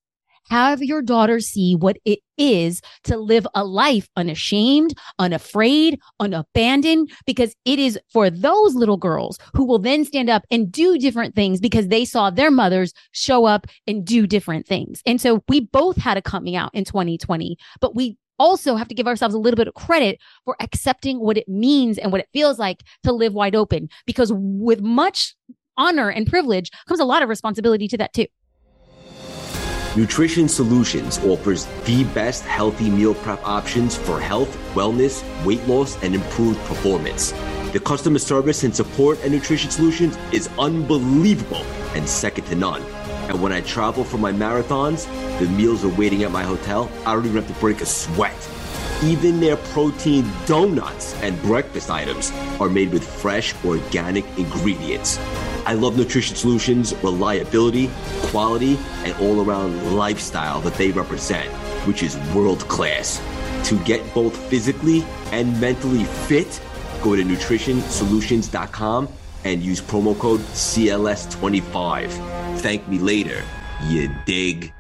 [0.50, 7.54] Have your daughter see what it is to live a life unashamed, unafraid, unabandoned, because
[7.66, 11.60] it is for those little girls who will then stand up and do different things
[11.60, 15.02] because they saw their mothers show up and do different things.
[15.06, 18.96] And so we both had a coming out in 2020, but we also have to
[18.96, 22.30] give ourselves a little bit of credit for accepting what it means and what it
[22.34, 25.36] feels like to live wide open because with much
[25.78, 28.26] honor and privilege comes a lot of responsibility to that too.
[29.96, 36.14] Nutrition Solutions offers the best healthy meal prep options for health, wellness, weight loss, and
[36.14, 37.32] improved performance.
[37.74, 42.84] The customer service and support at Nutrition Solutions is unbelievable and second to none.
[43.30, 45.08] And when I travel for my marathons,
[45.40, 46.90] the meals are waiting at my hotel.
[47.08, 48.50] I don't even have to break a sweat.
[49.04, 55.18] Even their protein donuts and breakfast items are made with fresh, organic ingredients.
[55.70, 57.92] I love Nutrition Solutions' reliability,
[58.32, 61.48] quality, and all around lifestyle that they represent,
[61.86, 63.22] which is world class.
[63.70, 66.60] To get both physically and mentally fit,
[67.04, 69.10] go to nutritionsolutions.com
[69.44, 72.10] and use promo code CLS25.
[72.62, 73.44] Thank me later,
[73.90, 74.74] you dig?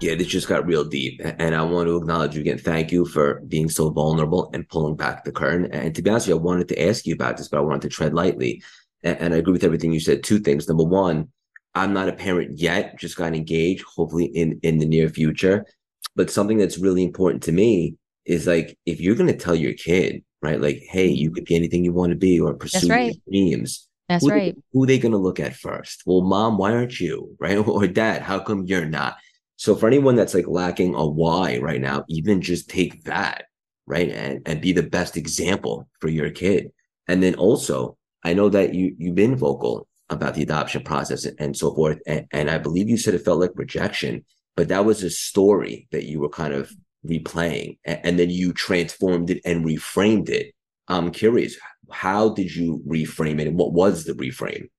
[0.00, 1.18] Yeah, this just got real deep.
[1.24, 2.58] And I want to acknowledge you again.
[2.58, 5.72] Thank you for being so vulnerable and pulling back the curtain.
[5.72, 7.80] And to be honest you, I wanted to ask you about this, but I wanted
[7.80, 8.62] to tread lightly
[9.02, 10.22] and I agree with everything you said.
[10.22, 10.68] Two things.
[10.68, 11.28] Number one,
[11.74, 15.66] I'm not a parent yet, just got engaged, hopefully in in the near future.
[16.14, 20.24] But something that's really important to me is like if you're gonna tell your kid,
[20.42, 23.12] right, like, hey, you could be anything you want to be or pursue right.
[23.12, 23.88] your dreams.
[24.08, 24.54] That's who right.
[24.54, 26.02] They, who are they gonna look at first?
[26.06, 27.36] Well, mom, why aren't you?
[27.38, 27.58] Right?
[27.68, 29.16] Or dad, how come you're not?
[29.56, 33.44] So for anyone that's like lacking a why right now, even just take that,
[33.86, 34.10] right?
[34.10, 36.70] And and be the best example for your kid.
[37.08, 41.56] And then also, I know that you you've been vocal about the adoption process and
[41.56, 41.98] so forth.
[42.06, 44.24] And, and I believe you said it felt like rejection,
[44.56, 46.72] but that was a story that you were kind of
[47.06, 50.54] replaying and, and then you transformed it and reframed it.
[50.88, 51.56] I'm curious,
[51.90, 54.70] how did you reframe it and what was the reframe?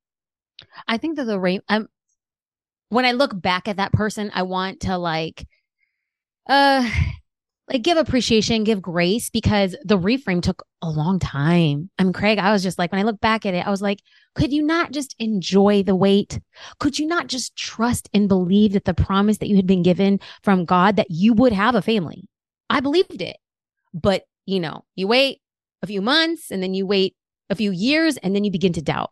[0.88, 1.88] I think that the rate, um,
[2.90, 5.46] when I look back at that person, I want to like,
[6.50, 6.90] uh,
[7.70, 11.90] like give appreciation, give grace because the reframe took a long time.
[12.00, 13.82] I mean, Craig, I was just like, when I look back at it, I was
[13.82, 14.00] like,
[14.36, 16.40] could you not just enjoy the wait?
[16.80, 20.20] Could you not just trust and believe that the promise that you had been given
[20.44, 22.30] from God that you would have a family?
[22.70, 23.38] I believed it.
[23.94, 25.42] But, you know, you wait
[25.82, 27.16] a few months and then you wait
[27.50, 29.12] a few years and then you begin to doubt.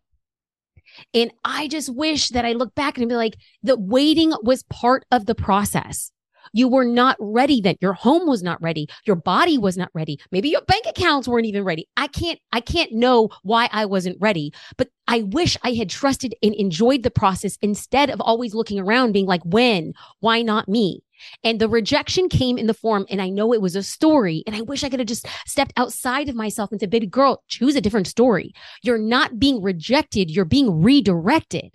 [1.13, 5.05] And I just wish that I look back and be like, the waiting was part
[5.11, 6.11] of the process.
[6.53, 7.75] You were not ready then.
[7.81, 8.87] Your home was not ready.
[9.05, 10.19] Your body was not ready.
[10.31, 11.87] Maybe your bank accounts weren't even ready.
[11.97, 16.35] I can't, I can't know why I wasn't ready, but I wish I had trusted
[16.41, 21.03] and enjoyed the process instead of always looking around being like, when, why not me?
[21.43, 24.43] And the rejection came in the form, and I know it was a story.
[24.45, 27.43] And I wish I could have just stepped outside of myself and said, baby girl,
[27.47, 28.53] choose a different story.
[28.81, 31.73] You're not being rejected, you're being redirected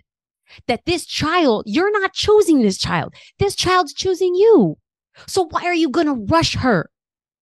[0.67, 3.13] that this child, you're not choosing this child.
[3.39, 4.77] This child's choosing you.
[5.27, 6.89] So why are you going to rush her?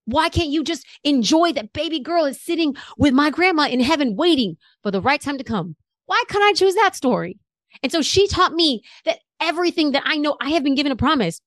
[0.06, 4.16] Why can't you just enjoy that baby girl is sitting with my grandma in heaven
[4.16, 5.76] waiting for the right time to come?
[6.08, 7.38] Why can't I choose that story?
[7.84, 10.96] And so she taught me that everything that I know, I have been given a
[10.96, 11.40] promise.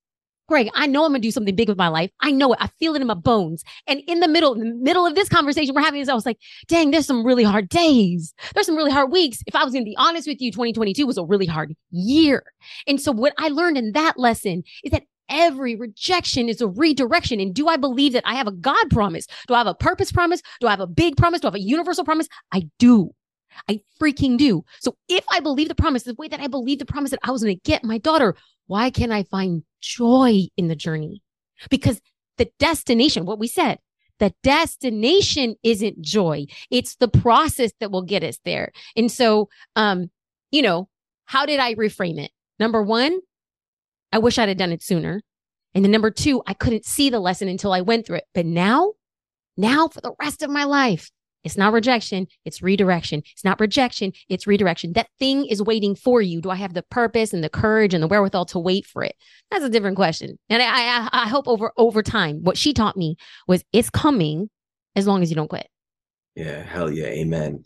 [0.52, 2.10] Craig, I know I'm gonna do something big with my life.
[2.20, 2.58] I know it.
[2.60, 3.64] I feel it in my bones.
[3.86, 6.36] And in the middle, in the middle of this conversation we're having, I was like,
[6.68, 8.34] dang, there's some really hard days.
[8.52, 9.42] There's some really hard weeks.
[9.46, 12.44] If I was gonna be honest with you, 2022 was a really hard year.
[12.86, 17.40] And so what I learned in that lesson is that every rejection is a redirection.
[17.40, 19.26] And do I believe that I have a God promise?
[19.48, 20.42] Do I have a purpose promise?
[20.60, 21.40] Do I have a big promise?
[21.40, 22.28] Do I have a universal promise?
[22.52, 23.12] I do.
[23.70, 24.64] I freaking do.
[24.80, 27.30] So if I believe the promise, the way that I believe the promise that I
[27.30, 28.36] was going to get my daughter,
[28.66, 31.22] why can't I find joy in the journey?
[31.68, 32.00] Because
[32.38, 33.78] the destination, what we said,
[34.18, 36.46] the destination isn't joy.
[36.70, 38.72] It's the process that will get us there.
[38.96, 40.10] And so, um,
[40.50, 40.88] you know,
[41.24, 42.30] how did I reframe it?
[42.58, 43.18] Number one,
[44.12, 45.22] I wish I'd have done it sooner.
[45.74, 48.24] And then number two, I couldn't see the lesson until I went through it.
[48.34, 48.92] But now,
[49.56, 51.10] now for the rest of my life,
[51.44, 53.22] it's not rejection, it's redirection.
[53.32, 54.92] It's not rejection, it's redirection.
[54.92, 56.40] That thing is waiting for you.
[56.40, 59.16] Do I have the purpose and the courage and the wherewithal to wait for it?
[59.50, 60.38] That's a different question.
[60.48, 63.16] And I, I, I hope over over time, what she taught me
[63.48, 64.50] was it's coming
[64.94, 65.68] as long as you don't quit.
[66.34, 67.64] Yeah, hell yeah, amen.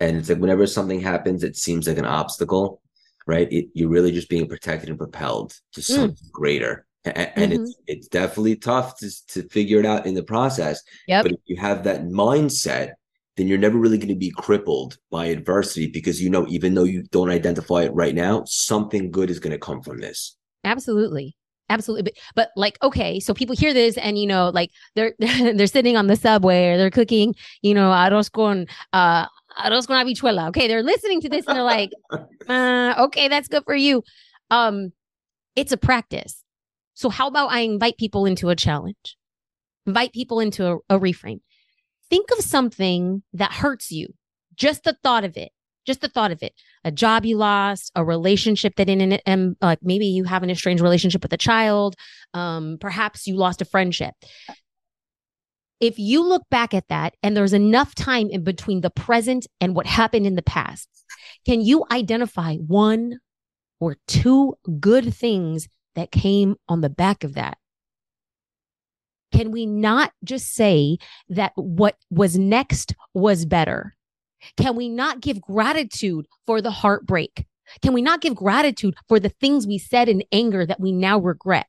[0.00, 2.80] And it's like whenever something happens, it seems like an obstacle,
[3.26, 3.50] right?
[3.50, 5.84] It, you're really just being protected and propelled to mm.
[5.84, 6.32] something mm.
[6.32, 6.86] greater.
[7.04, 7.62] And, and mm-hmm.
[7.62, 10.82] it's it's definitely tough to to figure it out in the process.
[11.06, 11.24] Yep.
[11.24, 12.92] But if you have that mindset
[13.36, 16.84] then you're never really going to be crippled by adversity because you know, even though
[16.84, 20.36] you don't identify it right now, something good is going to come from this.
[20.64, 21.36] Absolutely.
[21.70, 22.02] Absolutely.
[22.02, 25.96] But, but like, okay, so people hear this and, you know, like they're, they're sitting
[25.96, 29.26] on the subway or they're cooking, you know, arroz con, uh,
[29.58, 30.48] arroz con habichuela.
[30.48, 30.68] Okay.
[30.68, 31.90] They're listening to this and they're like,
[32.48, 34.02] uh, okay, that's good for you.
[34.50, 34.92] Um,
[35.56, 36.42] it's a practice.
[36.94, 39.16] So how about I invite people into a challenge?
[39.86, 41.40] Invite people into a, a reframe
[42.10, 44.08] think of something that hurts you.
[44.54, 45.50] Just the thought of it.
[45.86, 46.54] Just the thought of it.
[46.84, 50.82] A job you lost, a relationship that it, and like maybe you have an estranged
[50.82, 51.94] relationship with a child.
[52.32, 54.14] Um, perhaps you lost a friendship.
[55.80, 59.74] If you look back at that and there's enough time in between the present and
[59.74, 60.88] what happened in the past,
[61.44, 63.18] can you identify one
[63.80, 67.58] or two good things that came on the back of that?
[69.34, 70.96] Can we not just say
[71.28, 73.96] that what was next was better?
[74.56, 77.44] Can we not give gratitude for the heartbreak?
[77.82, 81.18] Can we not give gratitude for the things we said in anger that we now
[81.18, 81.66] regret?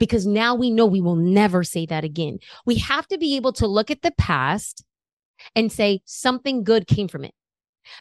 [0.00, 2.38] Because now we know we will never say that again.
[2.66, 4.84] We have to be able to look at the past
[5.54, 7.34] and say something good came from it.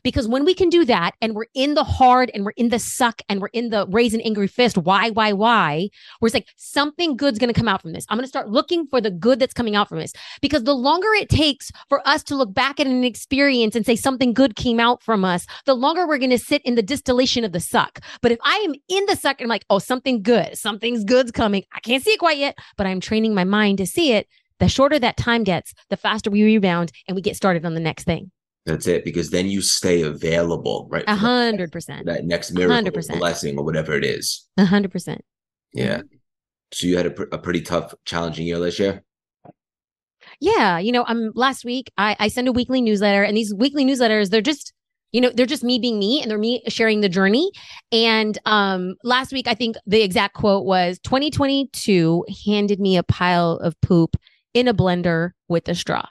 [0.03, 2.79] Because when we can do that and we're in the hard and we're in the
[2.79, 5.89] suck and we're in the raise an angry fist, why, why, why?
[6.21, 8.05] We're like, something good's going to come out from this.
[8.09, 10.13] I'm going to start looking for the good that's coming out from this.
[10.41, 13.95] Because the longer it takes for us to look back at an experience and say
[13.95, 17.43] something good came out from us, the longer we're going to sit in the distillation
[17.43, 17.99] of the suck.
[18.21, 21.31] But if I am in the suck and I'm like, oh, something good, something's good's
[21.31, 21.63] coming.
[21.73, 24.27] I can't see it quite yet, but I'm training my mind to see it.
[24.59, 27.79] The shorter that time gets, the faster we rebound and we get started on the
[27.79, 28.31] next thing.
[28.65, 31.03] That's it, because then you stay available, right?
[31.07, 32.05] A hundred percent.
[32.05, 33.17] That next miracle, 100%.
[33.17, 34.47] blessing, or whatever it is.
[34.57, 35.21] A hundred percent.
[35.73, 36.01] Yeah.
[36.71, 39.03] So you had a, pr- a pretty tough, challenging year this year.
[40.39, 43.53] Yeah, you know, I'm um, last week I, I send a weekly newsletter, and these
[43.53, 44.73] weekly newsletters they're just
[45.13, 47.51] you know they're just me being me and they're me sharing the journey
[47.91, 53.53] and um last week i think the exact quote was 2022 handed me a pile
[53.57, 54.17] of poop
[54.53, 56.03] in a blender with a straw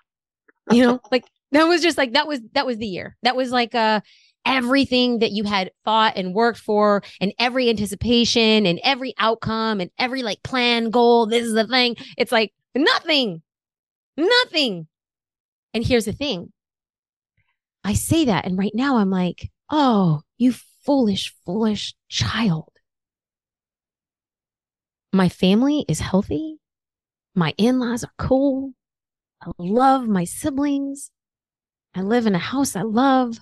[0.70, 3.16] you know like that was just like that was that was the year.
[3.22, 4.00] That was like uh
[4.44, 9.90] everything that you had fought and worked for and every anticipation and every outcome and
[9.98, 11.96] every like plan goal this is the thing.
[12.18, 13.42] It's like nothing
[14.16, 14.88] nothing.
[15.74, 16.52] And here's the thing.
[17.84, 22.70] I say that and right now i'm like oh you foolish foolish child.
[25.12, 26.56] My family is healthy.
[27.34, 28.72] My in-laws are cool.
[29.42, 31.10] I love my siblings
[31.94, 33.38] I live in a house I love.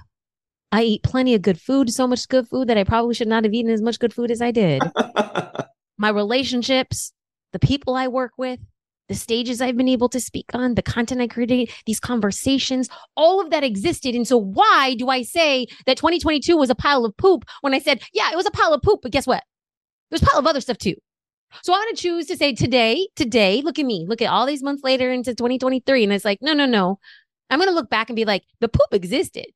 [0.73, 3.45] I eat plenty of good food, so much good food that I probably should not
[3.45, 4.83] have eaten as much good food as I did.
[5.99, 7.13] My relationships,
[7.53, 8.61] the people I work with,
[9.09, 13.41] the stages I've been able to speak on, the content I created, these conversations, all
[13.41, 14.15] of that existed.
[14.15, 17.81] And so, why do I say that 2022 was a pile of poop when I
[17.81, 19.43] said, yeah, it was a pile of poop, but guess what?
[20.11, 20.95] There's a pile of other stuff too.
[21.63, 24.47] So I'm going to choose to say today, today, look at me, look at all
[24.47, 26.05] these months later into 2023.
[26.05, 27.01] And it's like, no, no, no.
[27.51, 29.47] I'm going to look back and be like, the poop existed.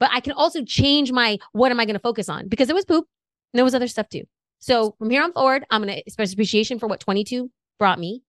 [0.00, 2.74] But I can also change my what am I going to focus on because it
[2.74, 3.06] was poop
[3.52, 4.24] and there was other stuff too.
[4.58, 8.22] So from here on forward, I'm going to express appreciation for what 22 brought me,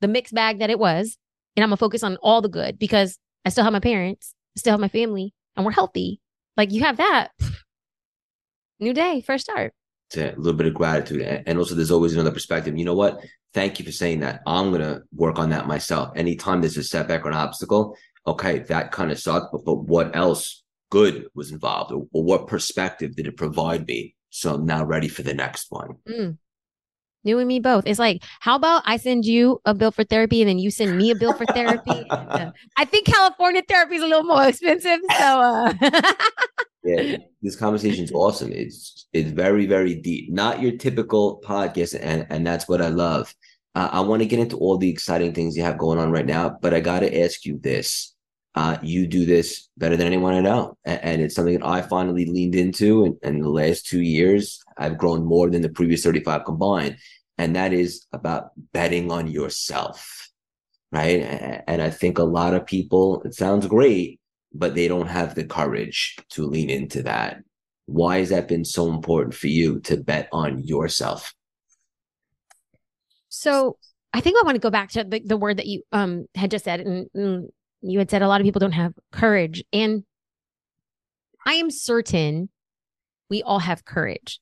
[0.00, 1.16] the mixed bag that it was.
[1.56, 4.34] And I'm going to focus on all the good because I still have my parents,
[4.56, 6.20] I still have my family, and we're healthy.
[6.56, 7.28] Like you have that.
[8.80, 9.72] New day, fresh start.
[10.36, 11.22] a little bit of gratitude.
[11.46, 12.76] And also, there's always another perspective.
[12.76, 13.20] You know what?
[13.52, 14.42] Thank you for saying that.
[14.46, 16.10] I'm going to work on that myself.
[16.16, 17.96] Anytime there's a setback or an obstacle,
[18.26, 22.46] okay, that kind of sucked, but, but what else good was involved or, or, what
[22.46, 24.14] perspective did it provide me?
[24.30, 25.96] So I'm now ready for the next one.
[26.08, 26.38] Mm.
[27.24, 27.86] You and me both.
[27.86, 30.96] It's like, how about I send you a bill for therapy and then you send
[30.98, 32.06] me a bill for therapy?
[32.10, 35.00] I think California therapy is a little more expensive.
[35.18, 35.72] So, uh...
[36.84, 38.52] yeah, this conversation is awesome.
[38.52, 40.30] It's it's very very deep.
[40.30, 43.34] Not your typical podcast, and and that's what I love.
[43.74, 46.26] Uh, I want to get into all the exciting things you have going on right
[46.26, 48.13] now, but I got to ask you this
[48.54, 50.76] uh, you do this better than anyone I know.
[50.84, 53.04] And, and it's something that I finally leaned into.
[53.04, 56.98] And in, the last two years, I've grown more than the previous 35 combined.
[57.36, 60.28] And that is about betting on yourself.
[60.92, 61.62] Right.
[61.66, 64.20] And I think a lot of people, it sounds great,
[64.52, 67.38] but they don't have the courage to lean into that.
[67.86, 71.34] Why has that been so important for you to bet on yourself?
[73.28, 73.78] So
[74.12, 76.52] I think I want to go back to the, the word that you um had
[76.52, 77.48] just said, and, and
[77.90, 79.62] you had said a lot of people don't have courage.
[79.72, 80.04] And
[81.46, 82.48] I am certain
[83.30, 84.40] we all have courage,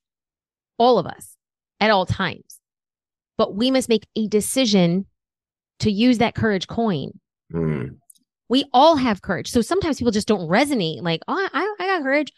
[0.78, 1.36] all of us
[1.80, 2.61] at all times.
[3.36, 5.07] But we must make a decision
[5.80, 7.11] to use that courage coin.
[7.53, 7.97] Mm.
[8.49, 9.51] We all have courage.
[9.51, 12.32] So sometimes people just don't resonate like, oh, I, I got courage.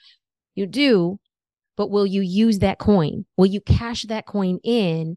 [0.54, 1.18] You do.
[1.76, 3.26] But will you use that coin?
[3.36, 5.16] Will you cash that coin in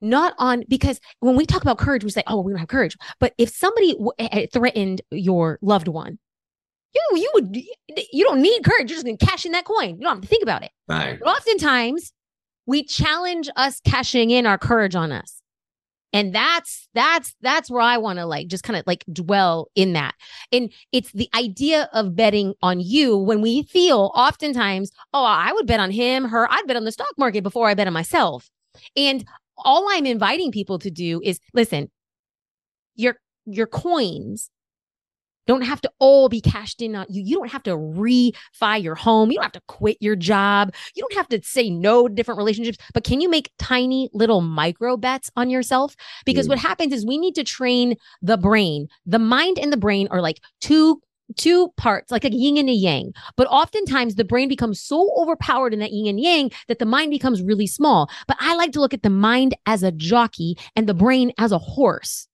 [0.00, 2.96] not on because when we talk about courage, we say, "Oh, we don't have courage."
[3.20, 6.18] But if somebody w- eh, eh, threatened your loved one,
[6.94, 7.56] you you would
[8.12, 8.90] you don't need courage.
[8.90, 9.96] You're just gonna cash in that coin.
[9.96, 10.70] You don't have to think about it.
[10.88, 11.18] Right.
[11.18, 12.12] But oftentimes,
[12.66, 15.40] we challenge us cashing in our courage on us,
[16.12, 19.92] and that's that's that's where I want to like just kind of like dwell in
[19.94, 20.14] that.
[20.52, 25.66] And it's the idea of betting on you when we feel oftentimes, oh, I would
[25.66, 26.50] bet on him, her.
[26.50, 28.48] I'd bet on the stock market before I bet on myself.
[28.96, 29.24] And
[29.58, 31.90] all I'm inviting people to do is listen,
[32.94, 34.50] your your coins
[35.46, 37.22] don't have to all be cashed in on you.
[37.22, 39.30] You don't have to refi your home.
[39.30, 40.74] You don't have to quit your job.
[40.94, 42.78] You don't have to say no to different relationships.
[42.92, 45.94] But can you make tiny little micro bets on yourself?
[46.24, 46.50] Because mm.
[46.50, 48.88] what happens is we need to train the brain.
[49.06, 51.00] The mind and the brain are like two
[51.36, 53.12] two parts, like a yin and a yang.
[53.36, 57.10] But oftentimes the brain becomes so overpowered in that yin and yang that the mind
[57.10, 58.10] becomes really small.
[58.26, 61.52] But I like to look at the mind as a jockey and the brain as
[61.52, 62.28] a horse.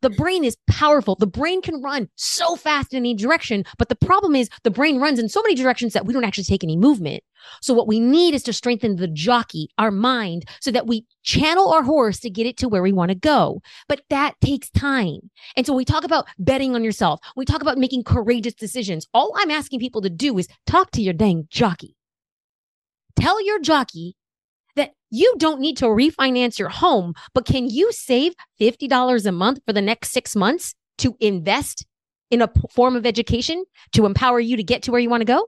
[0.00, 1.16] The brain is powerful.
[1.16, 5.00] The brain can run so fast in any direction, but the problem is the brain
[5.00, 7.22] runs in so many directions that we don't actually take any movement.
[7.60, 11.70] So what we need is to strengthen the jockey, our mind, so that we channel
[11.72, 13.60] our horse to get it to where we want to go.
[13.88, 15.30] But that takes time.
[15.56, 17.20] And so we talk about betting on yourself.
[17.36, 19.06] We talk about making courageous decisions.
[19.12, 21.96] All I'm asking people to do is talk to your dang jockey.
[23.16, 24.16] Tell your jockey
[25.14, 29.72] you don't need to refinance your home, but can you save $50 a month for
[29.72, 31.86] the next six months to invest
[32.32, 35.24] in a form of education to empower you to get to where you want to
[35.26, 35.46] go?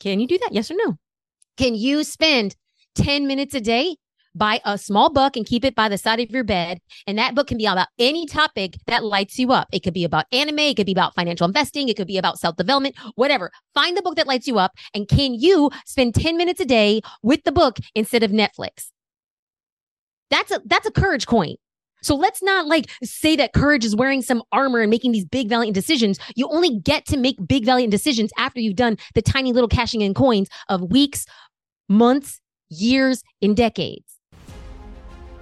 [0.00, 0.52] Can you do that?
[0.52, 0.96] Yes or no?
[1.56, 2.56] Can you spend
[2.96, 3.96] 10 minutes a day
[4.34, 6.78] buy a small book and keep it by the side of your bed.
[7.06, 9.68] And that book can be about any topic that lights you up.
[9.72, 12.38] It could be about anime, it could be about financial investing, it could be about
[12.38, 13.50] self development, whatever.
[13.74, 14.72] Find the book that lights you up.
[14.94, 18.90] And can you spend 10 minutes a day with the book instead of Netflix?
[20.30, 21.56] That's a that's a courage coin.
[22.02, 25.48] So let's not like say that courage is wearing some armor and making these big
[25.48, 26.18] valiant decisions.
[26.34, 30.00] You only get to make big valiant decisions after you've done the tiny little cashing
[30.00, 31.26] in coins of weeks,
[31.88, 34.18] months, years, and decades.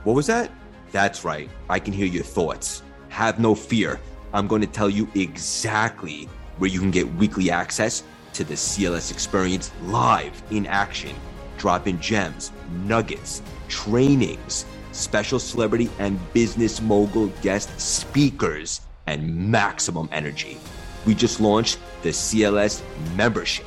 [0.05, 0.51] What was that?
[0.93, 1.51] That's right.
[1.69, 2.83] I can hear your thoughts.
[3.11, 4.01] Have no fear.
[4.33, 6.27] I'm going to tell you exactly
[6.57, 11.15] where you can get weekly access to the CLS experience live in action.
[11.59, 12.51] Dropping gems,
[12.85, 20.57] nuggets, trainings, special celebrity and business mogul guest speakers, and maximum energy.
[21.05, 22.83] We just launched the CLS
[23.17, 23.67] membership.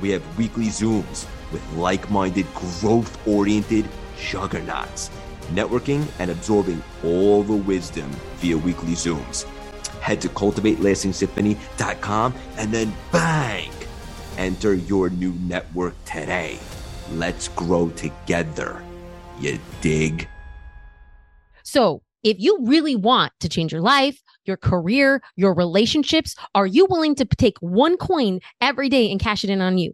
[0.00, 3.86] We have weekly Zooms with like minded, growth oriented
[4.18, 5.10] juggernauts
[5.48, 9.44] networking, and absorbing all the wisdom via weekly Zooms.
[10.00, 13.72] Head to cultivatelastingsymphony.com and then bang!
[14.38, 16.58] Enter your new network today.
[17.12, 18.82] Let's grow together.
[19.40, 20.28] You dig?
[21.62, 26.86] So, if you really want to change your life, your career, your relationships, are you
[26.88, 29.92] willing to take one coin every day and cash it in on you?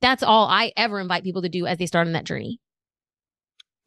[0.00, 2.60] That's all I ever invite people to do as they start on that journey.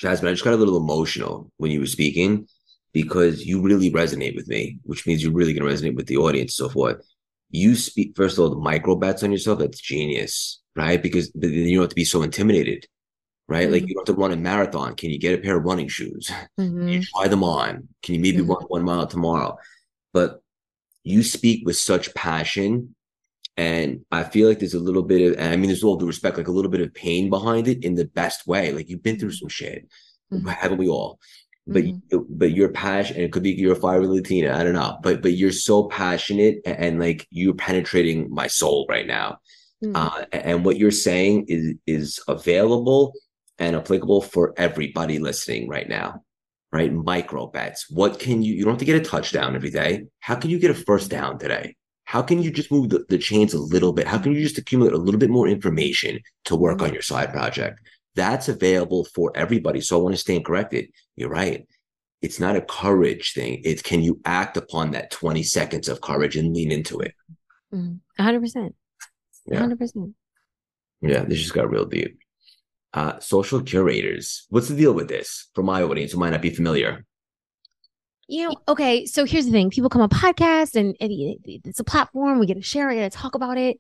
[0.02, 2.48] Jasmine, I just got a little emotional when you were speaking
[2.92, 6.18] because you really resonate with me, which means you're really going to resonate with the
[6.18, 7.06] audience, and so forth.
[7.52, 11.02] You speak, first of all, the micro bets on yourself, that's genius, right?
[11.02, 12.88] Because then you don't have to be so intimidated,
[13.48, 13.66] right?
[13.66, 13.74] Mm-hmm.
[13.74, 14.96] Like you don't have to run a marathon.
[14.96, 16.32] Can you get a pair of running shoes?
[16.60, 16.88] Mm-hmm.
[16.88, 17.88] you try them on?
[18.02, 18.52] Can you maybe mm-hmm.
[18.52, 19.56] run one mile tomorrow?
[20.14, 20.42] But
[21.04, 22.96] you speak with such passion
[23.58, 26.38] and I feel like there's a little bit of, I mean, there's all due respect,
[26.38, 28.72] like a little bit of pain behind it in the best way.
[28.72, 29.88] Like you've been through some shit,
[30.32, 30.48] mm-hmm.
[30.48, 31.20] haven't we all?
[31.68, 32.20] But mm-hmm.
[32.30, 33.24] but you're passionate.
[33.24, 34.58] It could be you're a fiery Latina.
[34.58, 34.98] I don't know.
[35.04, 39.38] But but you're so passionate and, and like you're penetrating my soul right now.
[39.84, 39.96] Mm-hmm.
[39.96, 43.14] Uh, and what you're saying is is available
[43.60, 46.24] and applicable for everybody listening right now.
[46.72, 46.92] Right?
[46.92, 47.90] Micro bets.
[47.92, 48.56] What can you?
[48.56, 50.06] You don't have to get a touchdown every day.
[50.20, 51.76] How can you get a first down today?
[52.12, 54.06] How can you just move the, the chains a little bit?
[54.06, 56.88] How can you just accumulate a little bit more information to work mm-hmm.
[56.88, 57.80] on your side project?
[58.16, 59.80] That's available for everybody.
[59.80, 60.90] So I want to stand corrected.
[61.16, 61.66] You're right.
[62.22, 63.62] It's not a courage thing.
[63.64, 67.14] It's can you act upon that 20 seconds of courage and lean into it?
[67.74, 68.22] Mm-hmm.
[68.22, 68.74] 100%.
[69.46, 69.62] Yeah.
[69.62, 70.14] 100%.
[71.00, 72.20] Yeah, this just got real deep.
[72.94, 74.48] Uh, social curators.
[74.50, 77.06] What's the deal with this for my audience who might not be familiar?
[78.32, 82.40] You know, okay, so here's the thing people come on podcasts and, it's a platform,
[82.40, 83.78] we get to share it, get to talk about it.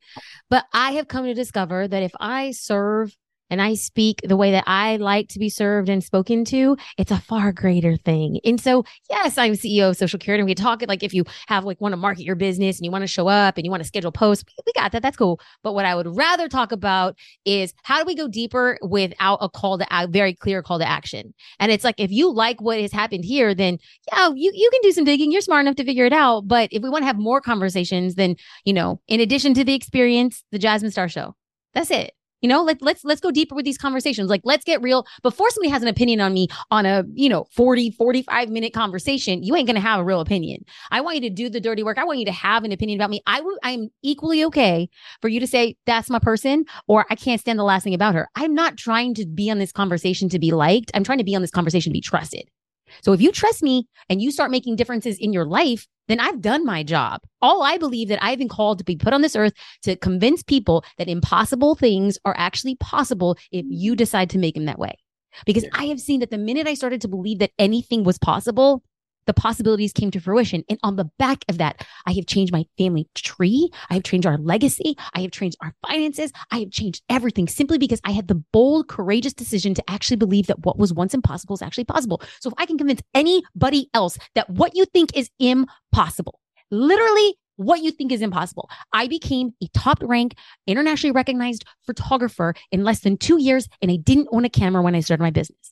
[0.49, 3.15] But I have come to discover that if I serve
[3.51, 7.11] and I speak the way that I like to be served and spoken to, it's
[7.11, 8.39] a far greater thing.
[8.45, 10.41] And so, yes, I'm CEO of Social Curator.
[10.41, 12.85] And we talk it like if you have like want to market your business and
[12.85, 15.01] you want to show up and you want to schedule posts, we got that.
[15.03, 15.41] That's cool.
[15.61, 19.49] But what I would rather talk about is how do we go deeper without a
[19.49, 21.33] call to a very clear call to action?
[21.59, 23.77] And it's like if you like what has happened here, then
[24.13, 25.31] yeah, you you can do some digging.
[25.31, 26.47] You're smart enough to figure it out.
[26.47, 29.73] But if we want to have more conversations, then you know, in addition to the
[29.73, 31.35] experience, the Jasmine Star Show.
[31.73, 32.13] That's it.
[32.41, 34.29] You know, let, let's let's go deeper with these conversations.
[34.29, 35.05] Like, let's get real.
[35.21, 39.43] Before somebody has an opinion on me on a, you know, 40, 45 minute conversation,
[39.43, 40.65] you ain't gonna have a real opinion.
[40.89, 41.97] I want you to do the dirty work.
[41.97, 43.21] I want you to have an opinion about me.
[43.27, 44.89] I will I am equally okay
[45.21, 48.15] for you to say that's my person or I can't stand the last thing about
[48.15, 48.27] her.
[48.35, 50.91] I'm not trying to be on this conversation to be liked.
[50.93, 52.49] I'm trying to be on this conversation to be trusted.
[53.01, 56.41] So if you trust me and you start making differences in your life, then I've
[56.41, 57.21] done my job.
[57.41, 60.43] All I believe that I've been called to be put on this earth to convince
[60.43, 64.95] people that impossible things are actually possible if you decide to make them that way.
[65.45, 68.83] Because I have seen that the minute I started to believe that anything was possible,
[69.31, 70.65] the possibilities came to fruition.
[70.69, 73.69] And on the back of that, I have changed my family tree.
[73.89, 74.97] I have changed our legacy.
[75.13, 76.33] I have changed our finances.
[76.51, 80.47] I have changed everything simply because I had the bold, courageous decision to actually believe
[80.47, 82.21] that what was once impossible is actually possible.
[82.41, 87.81] So if I can convince anybody else that what you think is impossible, literally what
[87.81, 88.69] you think is impossible.
[88.91, 90.35] I became a top rank,
[90.67, 94.95] internationally recognized photographer in less than two years, and I didn't own a camera when
[94.95, 95.70] I started my business.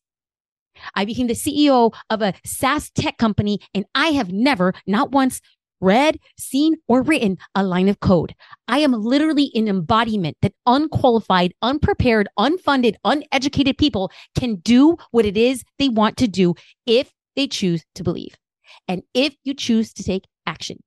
[0.96, 5.42] I became the CEO of a SaaS tech company, and I have never, not once,
[5.82, 8.36] read, seen, or written a line of code.
[8.68, 15.38] I am literally an embodiment that unqualified, unprepared, unfunded, uneducated people can do what it
[15.38, 16.56] is they want to do
[16.86, 18.36] if they choose to believe.
[18.88, 20.84] And if you choose to take action,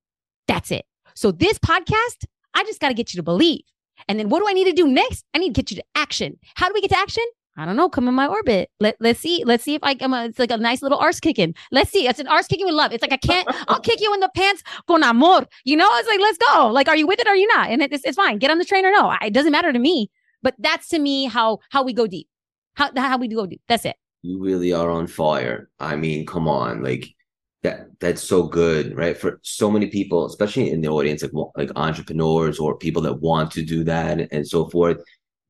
[0.46, 0.84] that's it.
[1.14, 2.24] So this podcast,
[2.54, 3.62] I just got to get you to believe.
[4.08, 5.24] And then what do I need to do next?
[5.34, 6.38] I need to get you to action.
[6.56, 7.24] How do we get to action?
[7.56, 8.70] I don't know, come in my orbit.
[8.80, 9.44] Let, let's see.
[9.44, 10.14] Let's see if I come.
[10.14, 11.54] It's like a nice little arse kicking.
[11.70, 12.08] Let's see.
[12.08, 12.92] It's an arse kicking with love.
[12.92, 15.46] It's like I can't, I'll kick you in the pants con amor.
[15.64, 16.68] You know, it's like, let's go.
[16.68, 17.68] Like, are you with it or are you not?
[17.68, 18.38] And it's, it's fine.
[18.38, 19.14] Get on the train or no.
[19.22, 20.10] It doesn't matter to me.
[20.42, 22.28] But that's to me how how we go deep.
[22.74, 23.62] How how we do go deep.
[23.68, 23.96] That's it.
[24.22, 25.70] You really are on fire.
[25.78, 26.82] I mean, come on.
[26.82, 27.14] Like
[27.62, 29.16] that that's so good, right?
[29.16, 33.52] For so many people, especially in the audience, like like entrepreneurs or people that want
[33.52, 34.98] to do that and so forth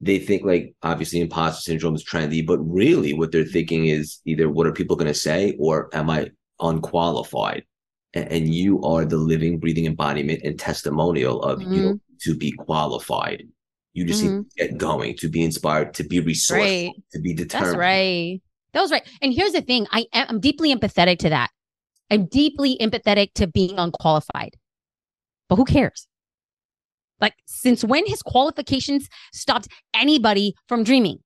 [0.03, 4.51] they think like obviously imposter syndrome is trendy, but really what they're thinking is either
[4.51, 6.31] what are people going to say or am I
[6.61, 7.65] unqualified?
[8.13, 11.73] And you are the living, breathing embodiment and testimonial of mm-hmm.
[11.73, 13.45] you know to be qualified.
[13.95, 14.39] You just mm-hmm.
[14.39, 16.93] need to get going, to be inspired, to be resourceful, right.
[17.13, 17.73] to be determined.
[17.73, 18.43] That's right.
[18.75, 19.07] That was right.
[19.23, 21.51] And here's the thing: I am I'm deeply empathetic to that.
[22.11, 24.57] I'm deeply empathetic to being unqualified.
[25.49, 26.07] But who cares?
[27.23, 31.21] Like, since when his qualifications stopped anybody from dreaming?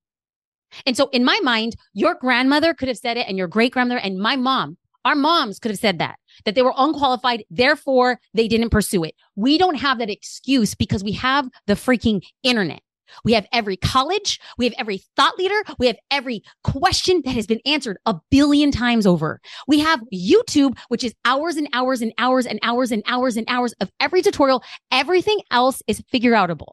[0.85, 4.01] And so, in my mind, your grandmother could have said it, and your great grandmother,
[4.01, 7.45] and my mom, our moms could have said that, that they were unqualified.
[7.51, 9.15] Therefore, they didn't pursue it.
[9.37, 12.81] We don't have that excuse because we have the freaking internet.
[13.25, 17.47] We have every college, we have every thought leader, we have every question that has
[17.47, 19.41] been answered a billion times over.
[19.67, 23.47] We have YouTube, which is hours and hours and hours and hours and hours and
[23.49, 24.63] hours of every tutorial.
[24.91, 26.73] Everything else is figure outable.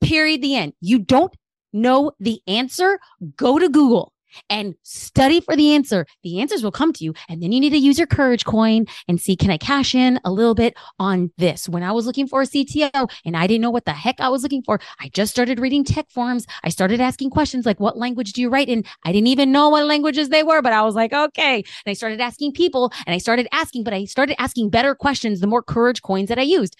[0.00, 0.42] Period.
[0.42, 0.72] The end.
[0.80, 1.34] You don't
[1.72, 2.98] know the answer?
[3.36, 4.12] Go to Google
[4.48, 6.06] and study for the answer.
[6.22, 7.14] The answers will come to you.
[7.28, 10.20] And then you need to use your courage coin and see, can I cash in
[10.24, 11.68] a little bit on this?
[11.68, 14.28] When I was looking for a CTO and I didn't know what the heck I
[14.28, 16.46] was looking for, I just started reading tech forums.
[16.64, 18.84] I started asking questions like, what language do you write in?
[19.04, 21.56] I didn't even know what languages they were, but I was like, okay.
[21.56, 25.40] And I started asking people and I started asking, but I started asking better questions
[25.40, 26.76] the more courage coins that I used.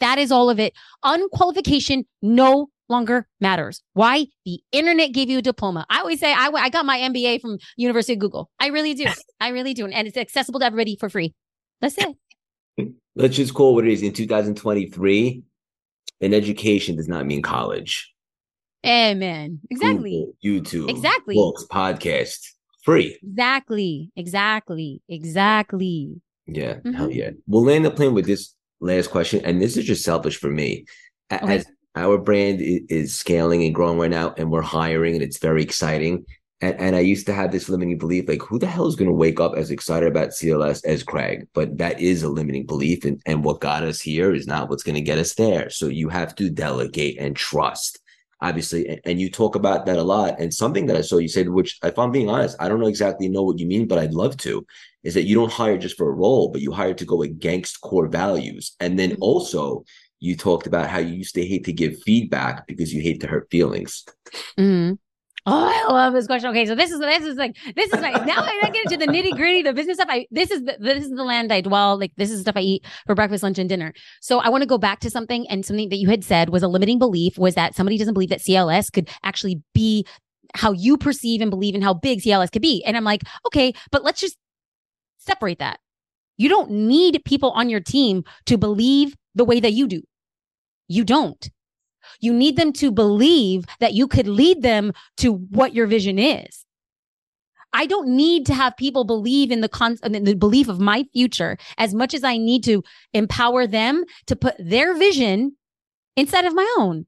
[0.00, 0.72] That is all of it.
[1.04, 3.82] Unqualification, no longer matters.
[3.94, 4.26] Why?
[4.44, 5.84] The internet gave you a diploma.
[5.90, 8.50] I always say I, I got my MBA from University of Google.
[8.60, 9.06] I really do.
[9.40, 9.86] I really do.
[9.86, 11.34] And it's accessible to everybody for free.
[11.80, 12.94] That's it.
[13.16, 15.42] Let's just call what it is in 2023.
[16.20, 18.12] An education does not mean college.
[18.86, 19.60] Amen.
[19.70, 20.26] Exactly.
[20.42, 20.90] Google, YouTube.
[20.90, 21.34] Exactly.
[21.34, 22.38] Books, podcast,
[22.84, 23.18] free.
[23.22, 24.10] Exactly.
[24.16, 25.02] Exactly.
[25.08, 26.20] Exactly.
[26.46, 26.74] Yeah.
[26.74, 26.92] Mm-hmm.
[26.92, 27.30] Hell yeah.
[27.46, 29.44] We'll land the plane with this last question.
[29.44, 30.84] And this is just selfish for me.
[31.30, 35.38] As okay our brand is scaling and growing right now and we're hiring and it's
[35.38, 36.24] very exciting.
[36.60, 39.10] And, and i used to have this limiting belief like who the hell is going
[39.10, 41.48] to wake up as excited about cls as craig?
[41.54, 44.84] But that is a limiting belief and, and what got us here is not what's
[44.84, 45.70] going to get us there.
[45.70, 47.98] So you have to delegate and trust
[48.40, 48.88] obviously.
[48.88, 50.40] And, and you talk about that a lot.
[50.40, 52.86] And something that i saw you said which if i'm being honest i don't know
[52.86, 54.66] exactly know what you mean but i'd love to
[55.02, 57.80] is that you don't hire just for a role but you hire to go against
[57.80, 58.76] core values.
[58.80, 59.22] And then mm-hmm.
[59.22, 59.84] also
[60.22, 63.26] you talked about how you used to hate to give feedback because you hate to
[63.26, 64.04] hurt feelings.
[64.56, 64.94] Mm-hmm.
[65.44, 66.50] Oh, I love this question.
[66.50, 69.10] Okay, so this is this is like this is like now I get into the
[69.12, 70.06] nitty gritty, the business stuff.
[70.08, 71.98] I this is the, this is the land I dwell.
[71.98, 73.92] Like this is stuff I eat for breakfast, lunch, and dinner.
[74.20, 76.62] So I want to go back to something and something that you had said was
[76.62, 80.06] a limiting belief was that somebody doesn't believe that CLS could actually be
[80.54, 82.84] how you perceive and believe in how big CLS could be.
[82.84, 84.36] And I'm like, okay, but let's just
[85.18, 85.80] separate that.
[86.36, 90.02] You don't need people on your team to believe the way that you do.
[90.92, 91.50] You don't.
[92.20, 96.66] You need them to believe that you could lead them to what your vision is.
[97.72, 101.04] I don't need to have people believe in the con- in the belief of my
[101.14, 102.82] future as much as I need to
[103.14, 105.56] empower them to put their vision
[106.16, 107.06] inside of my own.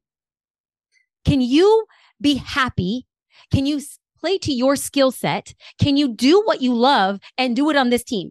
[1.27, 1.85] Can you
[2.19, 3.07] be happy?
[3.53, 3.83] Can you
[4.19, 5.55] play to your skill set?
[5.79, 8.31] Can you do what you love and do it on this team?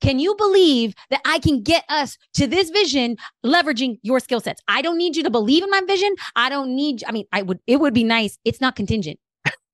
[0.00, 4.60] Can you believe that I can get us to this vision leveraging your skill sets?
[4.68, 6.14] I don't need you to believe in my vision.
[6.34, 8.38] I don't need, I mean, I would, it would be nice.
[8.44, 9.18] It's not contingent.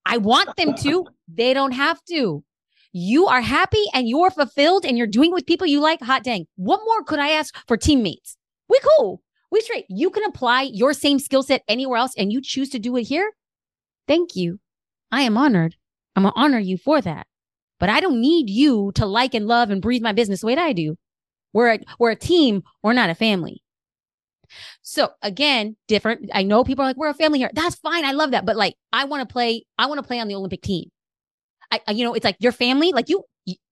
[0.06, 1.06] I want them to.
[1.34, 2.44] They don't have to.
[2.92, 6.46] you are happy and you're fulfilled and you're doing with people you like, hot dang.
[6.56, 8.36] What more could I ask for teammates?
[8.68, 9.22] We cool.
[9.50, 9.86] We straight.
[9.88, 13.04] You can apply your same skill set anywhere else and you choose to do it
[13.04, 13.32] here.
[14.06, 14.60] Thank you.
[15.10, 15.76] I am honored.
[16.16, 17.26] I'm going to honor you for that.
[17.82, 20.54] But I don't need you to like and love and breathe my business the way
[20.54, 20.94] that I do.
[21.52, 22.62] We're a, we're a team.
[22.80, 23.60] We're not a family.
[24.82, 26.30] So again, different.
[26.32, 27.50] I know people are like, we're a family here.
[27.52, 28.04] That's fine.
[28.04, 28.46] I love that.
[28.46, 30.90] But like, I want to play, I want to play on the Olympic team.
[31.72, 33.24] I, you know, it's like your family, like you,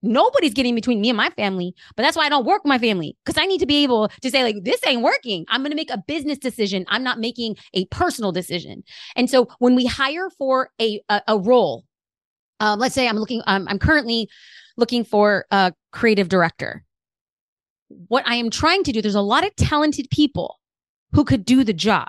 [0.02, 2.78] nobody's getting between me and my family, but that's why I don't work with my
[2.78, 5.44] family because I need to be able to say, like, this ain't working.
[5.48, 6.84] I'm going to make a business decision.
[6.88, 8.82] I'm not making a personal decision.
[9.14, 11.84] And so when we hire for a, a, a role,
[12.60, 14.28] um, let's say I'm looking, um, I'm currently
[14.76, 16.84] looking for a creative director.
[18.08, 20.60] What I am trying to do, there's a lot of talented people
[21.12, 22.08] who could do the job.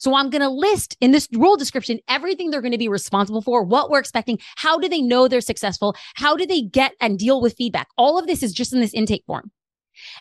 [0.00, 3.40] So I'm going to list in this role description everything they're going to be responsible
[3.40, 7.18] for, what we're expecting, how do they know they're successful, how do they get and
[7.18, 7.88] deal with feedback.
[7.96, 9.50] All of this is just in this intake form.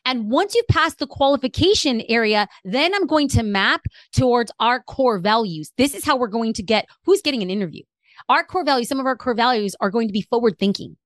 [0.06, 3.82] And once you've passed the qualification area, then I'm going to map
[4.12, 5.72] towards our core values.
[5.78, 7.84] This is how we're going to get who's getting an interview.
[8.30, 10.98] Our core values, some of our core values are going to be forward thinking.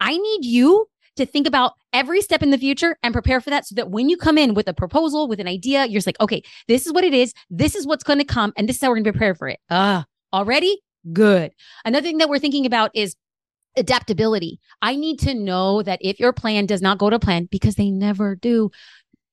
[0.00, 0.86] I need you
[1.16, 4.08] to think about every step in the future and prepare for that so that when
[4.08, 6.92] you come in with a proposal, with an idea, you're just like, okay, this is
[6.92, 7.34] what it is.
[7.50, 8.52] This is what's going to come.
[8.56, 9.58] And this is how we're going to prepare for it.
[9.70, 10.80] Ah, uh, already
[11.12, 11.52] good.
[11.84, 13.16] Another thing that we're thinking about is
[13.76, 14.60] adaptability.
[14.82, 17.90] I need to know that if your plan does not go to plan, because they
[17.90, 18.70] never do,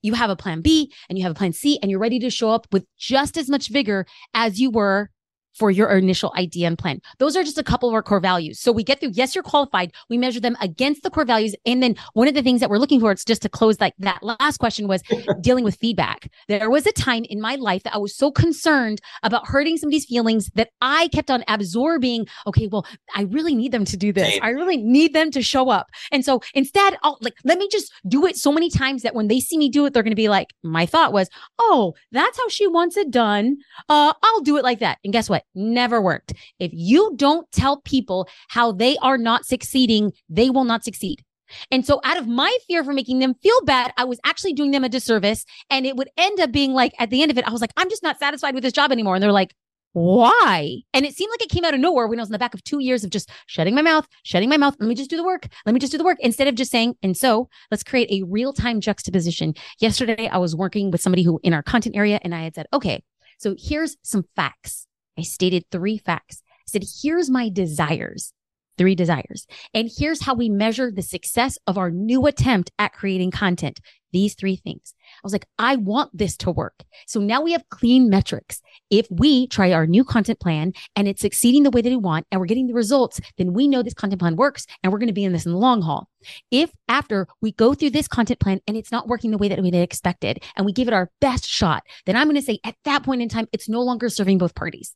[0.01, 2.29] you have a plan B and you have a plan C and you're ready to
[2.29, 5.09] show up with just as much vigor as you were
[5.55, 7.01] for your initial idea and plan.
[7.19, 8.59] Those are just a couple of our core values.
[8.59, 9.91] So we get through, yes, you're qualified.
[10.09, 11.55] We measure them against the core values.
[11.65, 13.93] And then one of the things that we're looking for, it's just to close like
[13.99, 15.01] that last question was
[15.41, 16.29] dealing with feedback.
[16.47, 20.05] There was a time in my life that I was so concerned about hurting somebody's
[20.05, 22.85] feelings that I kept on absorbing, okay, well,
[23.15, 24.37] I really need them to do this.
[24.41, 25.87] I really need them to show up.
[26.11, 29.27] And so instead, I'll like, let me just do it so many times that when
[29.27, 31.29] they see me do it, they're going to be like, my thought was,
[31.59, 33.57] oh, that's how she wants it done.
[33.89, 34.99] Uh, I'll do it like that.
[35.03, 35.44] And guess what?
[35.53, 36.33] Never worked.
[36.59, 41.23] If you don't tell people how they are not succeeding, they will not succeed.
[41.71, 44.71] And so, out of my fear for making them feel bad, I was actually doing
[44.71, 45.45] them a disservice.
[45.69, 47.73] And it would end up being like, at the end of it, I was like,
[47.77, 49.15] I'm just not satisfied with this job anymore.
[49.15, 49.53] And they're like,
[49.95, 50.81] why?
[50.93, 52.53] And it seemed like it came out of nowhere when I was in the back
[52.53, 54.75] of two years of just shutting my mouth, shutting my mouth.
[54.77, 55.47] Let me just do the work.
[55.65, 58.25] Let me just do the work instead of just saying, and so let's create a
[58.25, 59.53] real time juxtaposition.
[59.79, 62.65] Yesterday, I was working with somebody who in our content area, and I had said,
[62.73, 63.03] okay,
[63.37, 64.85] so here's some facts.
[65.17, 66.41] I stated three facts.
[66.47, 68.33] I said, here's my desires,
[68.77, 69.47] three desires.
[69.73, 73.79] And here's how we measure the success of our new attempt at creating content.
[74.11, 74.93] These three things.
[75.17, 76.83] I was like, I want this to work.
[77.05, 78.61] So now we have clean metrics.
[78.89, 82.25] If we try our new content plan and it's succeeding the way that we want
[82.31, 85.07] and we're getting the results, then we know this content plan works and we're going
[85.07, 86.07] to be in this in the long haul.
[86.49, 89.61] If after we go through this content plan and it's not working the way that
[89.61, 92.75] we expected and we give it our best shot, then I'm going to say at
[92.85, 94.95] that point in time, it's no longer serving both parties.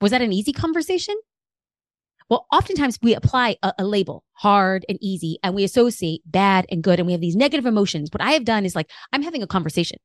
[0.00, 1.16] Was that an easy conversation?
[2.28, 6.82] Well, oftentimes we apply a, a, label, hard and easy, and we associate bad and
[6.82, 8.10] good, and we have these negative emotions.
[8.12, 9.98] What I have done is like, I'm having a conversation.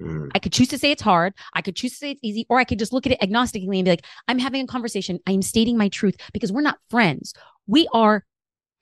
[0.00, 0.30] Mm.
[0.34, 1.32] I could choose to say it's hard.
[1.54, 3.76] I could choose to say it's easy, or I could just look at it agnostically
[3.76, 5.20] and be like, I'm having a conversation.
[5.26, 7.32] I am stating my truth because we're not friends.
[7.66, 8.24] We are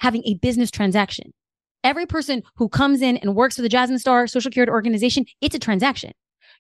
[0.01, 1.33] having a business transaction.
[1.85, 5.55] Every person who comes in and works for the Jasmine Star Social Curator organization, it's
[5.55, 6.13] a transaction.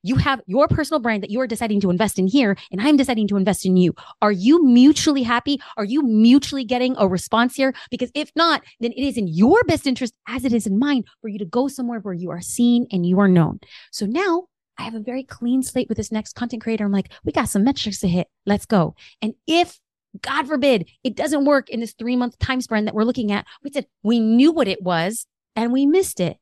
[0.03, 2.97] You have your personal brand that you are deciding to invest in here, and I'm
[2.97, 3.95] deciding to invest in you.
[4.21, 5.61] Are you mutually happy?
[5.77, 7.73] Are you mutually getting a response here?
[7.91, 11.05] Because if not, then it is in your best interest, as it is in mine,
[11.21, 13.61] for you to go somewhere where you are seen and you are known.
[13.93, 16.85] So now I have a very clean slate with this next content creator.
[16.85, 18.27] I'm like, we got some metrics to hit.
[18.47, 18.97] Let's go.
[19.21, 19.79] And if
[20.21, 23.47] God forbid it doesn't work in this three month time span that we're looking at,
[23.63, 26.39] we said we knew what it was and we missed it.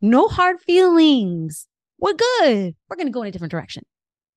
[0.00, 1.66] No hard feelings
[2.00, 2.74] we're good.
[2.88, 3.84] We're going to go in a different direction.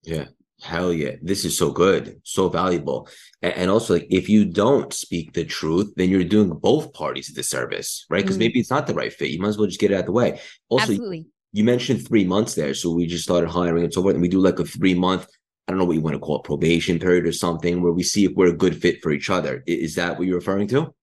[0.04, 0.26] Yeah.
[0.62, 1.16] Hell yeah.
[1.22, 3.10] This is so good, so valuable.
[3.42, 7.34] And, also, like, if you don't speak the truth, then you're doing both parties a
[7.34, 8.24] disservice, right?
[8.24, 9.32] Because mm maybe it's not the right fit.
[9.32, 10.40] You might as well just get it out of the way.
[10.70, 11.26] Also, Absolutely.
[11.52, 12.74] you mentioned three months there.
[12.74, 14.14] So we just started hiring and so forth.
[14.14, 15.28] And we do like a three month,
[15.68, 18.04] I don't know what you want to call it, probation period or something, where we
[18.04, 19.64] see if we're a good fit for each other.
[19.66, 20.94] Is that what you're referring to?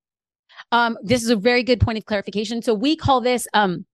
[0.72, 2.62] Um, this is a very good point of clarification.
[2.62, 3.84] So we call this um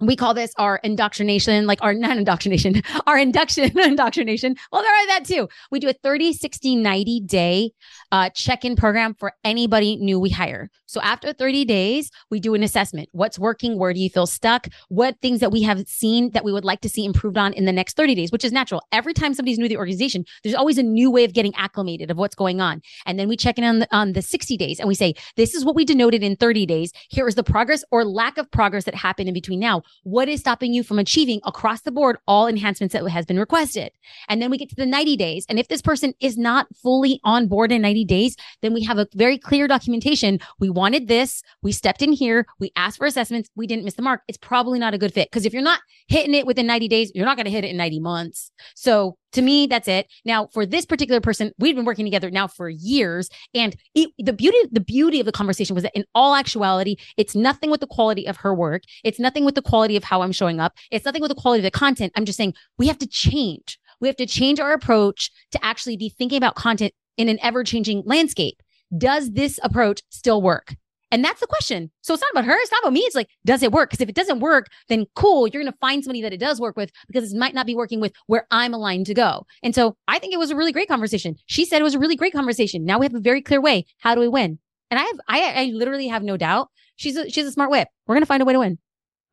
[0.00, 4.56] we call this our indoctrination, like our not indoctrination, our induction indoctrination.
[4.70, 5.48] Well, there are that too.
[5.70, 7.70] We do a 30, 60, 90 day
[8.12, 10.70] uh, check in program for anybody new we hire.
[10.86, 13.08] So after 30 days, we do an assessment.
[13.12, 13.78] What's working?
[13.78, 14.68] Where do you feel stuck?
[14.88, 17.64] What things that we have seen that we would like to see improved on in
[17.64, 18.82] the next 30 days, which is natural.
[18.92, 22.10] Every time somebody's new to the organization, there's always a new way of getting acclimated
[22.10, 22.82] of what's going on.
[23.04, 25.54] And then we check in on the, on the 60 days and we say, this
[25.54, 26.92] is what we denoted in 30 days.
[27.10, 29.82] Here is the progress or lack of progress that happened in between now.
[30.04, 33.90] What is stopping you from achieving across the board all enhancements that has been requested?
[34.28, 35.46] And then we get to the 90 days.
[35.48, 38.98] And if this person is not fully on board in 90 days, then we have
[38.98, 40.38] a very clear documentation.
[40.60, 41.42] We wanted this.
[41.62, 42.46] We stepped in here.
[42.60, 43.50] We asked for assessments.
[43.56, 44.22] We didn't miss the mark.
[44.28, 45.28] It's probably not a good fit.
[45.30, 47.70] Because if you're not hitting it within 90 days, you're not going to hit it
[47.70, 48.52] in 90 months.
[48.74, 50.06] So to me, that's it.
[50.24, 53.28] Now, for this particular person, we've been working together now for years.
[53.54, 57.34] And it, the beauty, the beauty of the conversation was that in all actuality, it's
[57.34, 58.82] nothing with the quality of her work.
[59.02, 60.74] It's nothing with the quality of how I'm showing up.
[60.90, 62.12] It's nothing with the quality of the content.
[62.16, 63.78] I'm just saying we have to change.
[64.00, 67.64] We have to change our approach to actually be thinking about content in an ever
[67.64, 68.62] changing landscape.
[68.96, 70.74] Does this approach still work?
[71.12, 71.90] And that's the question.
[72.02, 72.56] So it's not about her.
[72.58, 73.00] It's not about me.
[73.00, 73.90] It's like, does it work?
[73.90, 76.60] Because if it doesn't work, then cool, you're going to find somebody that it does
[76.60, 79.46] work with because it might not be working with where I'm aligned to go.
[79.62, 81.36] And so I think it was a really great conversation.
[81.46, 82.84] She said it was a really great conversation.
[82.84, 83.86] Now we have a very clear way.
[84.00, 84.58] How do we win?
[84.90, 86.68] And I have, I, I literally have no doubt.
[86.96, 87.88] She's a, she's a smart whip.
[88.06, 88.78] We're going to find a way to win.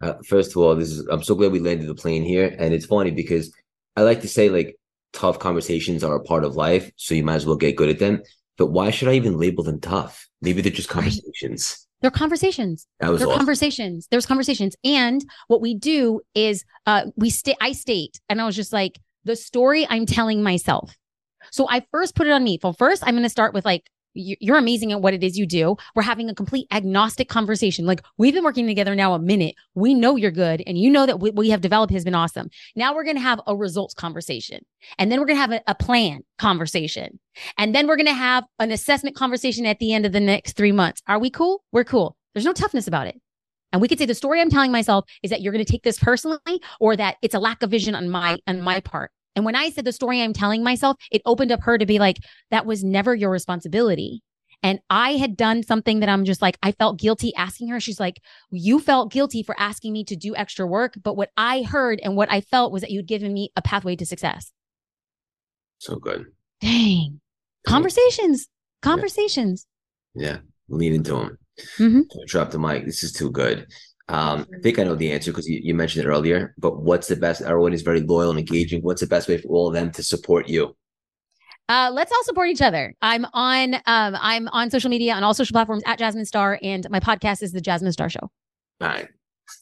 [0.01, 2.55] Uh, first of all, this is, I'm so glad we landed the plane here.
[2.59, 3.51] And it's funny because
[3.95, 4.75] I like to say like
[5.11, 6.91] tough conversations are a part of life.
[6.97, 8.21] So you might as well get good at them.
[8.57, 10.27] But why should I even label them tough?
[10.41, 11.77] Maybe they're just conversations.
[11.79, 11.87] Right.
[12.01, 12.85] They're conversations.
[12.99, 13.39] That was They're awesome.
[13.39, 14.07] conversations.
[14.11, 14.75] There's conversations.
[14.83, 18.99] And what we do is uh we state I state, and I was just like,
[19.23, 20.95] the story I'm telling myself.
[21.51, 22.59] So I first put it on me.
[22.61, 25.75] Well, first I'm gonna start with like you're amazing at what it is you do.
[25.95, 27.85] We're having a complete agnostic conversation.
[27.85, 29.55] Like we've been working together now a minute.
[29.75, 32.49] We know you're good and you know that what we have developed has been awesome.
[32.75, 34.65] Now we're going to have a results conversation
[34.97, 37.19] and then we're going to have a, a, plan conversation
[37.57, 40.55] and then we're going to have an assessment conversation at the end of the next
[40.55, 41.01] three months.
[41.07, 41.63] Are we cool?
[41.71, 42.15] We're cool.
[42.33, 43.19] There's no toughness about it.
[43.71, 45.83] And we could say the story I'm telling myself is that you're going to take
[45.83, 49.11] this personally or that it's a lack of vision on my, on my part.
[49.35, 51.99] And when I said the story I'm telling myself, it opened up her to be
[51.99, 52.17] like,
[52.51, 54.21] that was never your responsibility.
[54.61, 57.81] And I had done something that I'm just like, I felt guilty asking her.
[57.81, 60.93] She's like, You felt guilty for asking me to do extra work.
[61.03, 63.97] But what I heard and what I felt was that you'd given me a pathway
[63.97, 64.53] to success.
[65.79, 66.27] So good.
[66.61, 67.19] Dang.
[67.67, 68.47] Conversations,
[68.81, 69.65] conversations.
[70.15, 70.27] Yeah.
[70.27, 70.37] yeah.
[70.69, 71.37] Lean into them.
[71.77, 72.01] Mm-hmm.
[72.27, 72.85] Drop the mic.
[72.85, 73.67] This is too good.
[74.09, 76.53] Um, I think I know the answer because you, you, mentioned it earlier.
[76.57, 77.41] But what's the best?
[77.41, 78.81] Everyone is very loyal and engaging.
[78.81, 80.75] What's the best way for all of them to support you?
[81.69, 82.93] Uh, let's all support each other.
[83.01, 86.85] I'm on um, I'm on social media on all social platforms at Jasmine Star, and
[86.89, 88.29] my podcast is the Jasmine Star Show.
[88.81, 89.07] All right.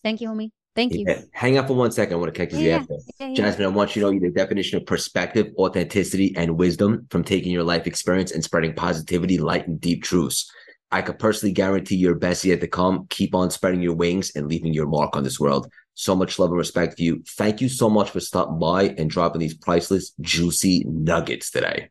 [0.04, 0.50] Thank you, homie.
[0.76, 1.06] Thank you.
[1.08, 1.22] Yeah.
[1.34, 2.14] Hang up for one second.
[2.14, 2.84] I want to catch you yeah,
[3.20, 7.24] yeah, Jasmine, I want you to know the definition of perspective, authenticity, and wisdom from
[7.24, 10.50] taking your life experience and spreading positivity, light, and deep truths.
[10.92, 13.08] I could personally guarantee your best yet to come.
[13.10, 15.72] Keep on spreading your wings and leaving your mark on this world.
[15.94, 17.24] So much love and respect for you.
[17.38, 21.90] Thank you so much for stopping by and dropping these priceless, juicy nuggets today.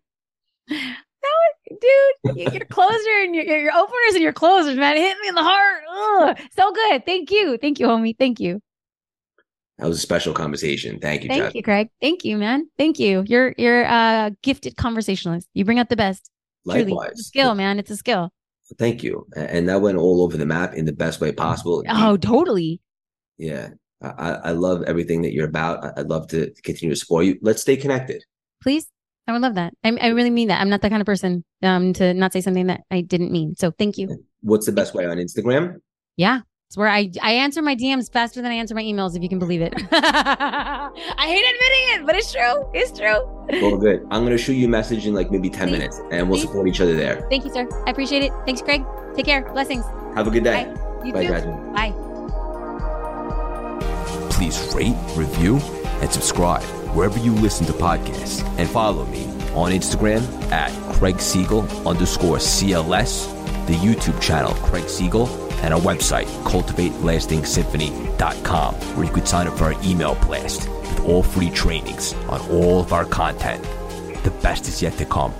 [0.68, 5.34] dude, your closer and your, your openers and your closers, man, it hit me in
[5.34, 5.82] the heart.
[5.90, 7.06] Ugh, so good.
[7.06, 7.56] Thank you.
[7.56, 8.16] Thank you, homie.
[8.18, 8.60] Thank you.
[9.78, 10.98] That was a special conversation.
[10.98, 11.28] Thank you.
[11.28, 11.88] Thank you, Craig.
[12.02, 12.68] Thank you, man.
[12.76, 13.24] Thank you.
[13.26, 15.48] You're you're a gifted conversationalist.
[15.54, 16.30] You bring out the best.
[16.66, 16.86] Likewise.
[16.86, 17.08] Truly.
[17.12, 17.78] It's a skill, man.
[17.78, 18.30] It's a skill.
[18.78, 19.26] Thank you.
[19.36, 21.82] And that went all over the map in the best way possible.
[21.88, 22.80] Oh, totally.
[23.38, 23.70] Yeah.
[24.02, 25.98] I, I love everything that you're about.
[25.98, 27.38] I'd love to continue to support you.
[27.42, 28.24] Let's stay connected.
[28.62, 28.86] Please.
[29.26, 29.74] I would love that.
[29.84, 30.60] I, I really mean that.
[30.60, 33.54] I'm not the kind of person um, to not say something that I didn't mean.
[33.56, 34.24] So thank you.
[34.40, 35.76] What's the best way on Instagram?
[36.16, 36.40] Yeah.
[36.70, 39.28] It's where I, I answer my DMs faster than I answer my emails, if you
[39.28, 39.74] can believe it.
[39.90, 42.70] I hate admitting it, but it's true.
[42.72, 43.26] It's true.
[43.60, 44.06] Well, good.
[44.12, 45.72] I'm going to shoot you a message in like maybe 10 Please.
[45.72, 46.46] minutes and we'll Please.
[46.46, 47.26] support each other there.
[47.28, 47.66] Thank you, sir.
[47.88, 48.32] I appreciate it.
[48.46, 48.84] Thanks, Craig.
[49.16, 49.50] Take care.
[49.52, 49.84] Blessings.
[50.14, 50.72] Have a good day.
[50.72, 51.06] Bye.
[51.06, 51.32] You Bye, too.
[51.32, 51.72] Jasmine.
[51.72, 51.90] Bye.
[54.30, 55.56] Please rate, review,
[56.00, 56.62] and subscribe
[56.94, 59.24] wherever you listen to podcasts and follow me
[59.56, 63.26] on Instagram at Craig Siegel underscore CLS,
[63.66, 69.64] the YouTube channel Craig Siegel and our website, cultivatelastingsymphony.com, where you could sign up for
[69.64, 73.62] our email blast with all free trainings on all of our content.
[74.24, 75.32] The best is yet to come.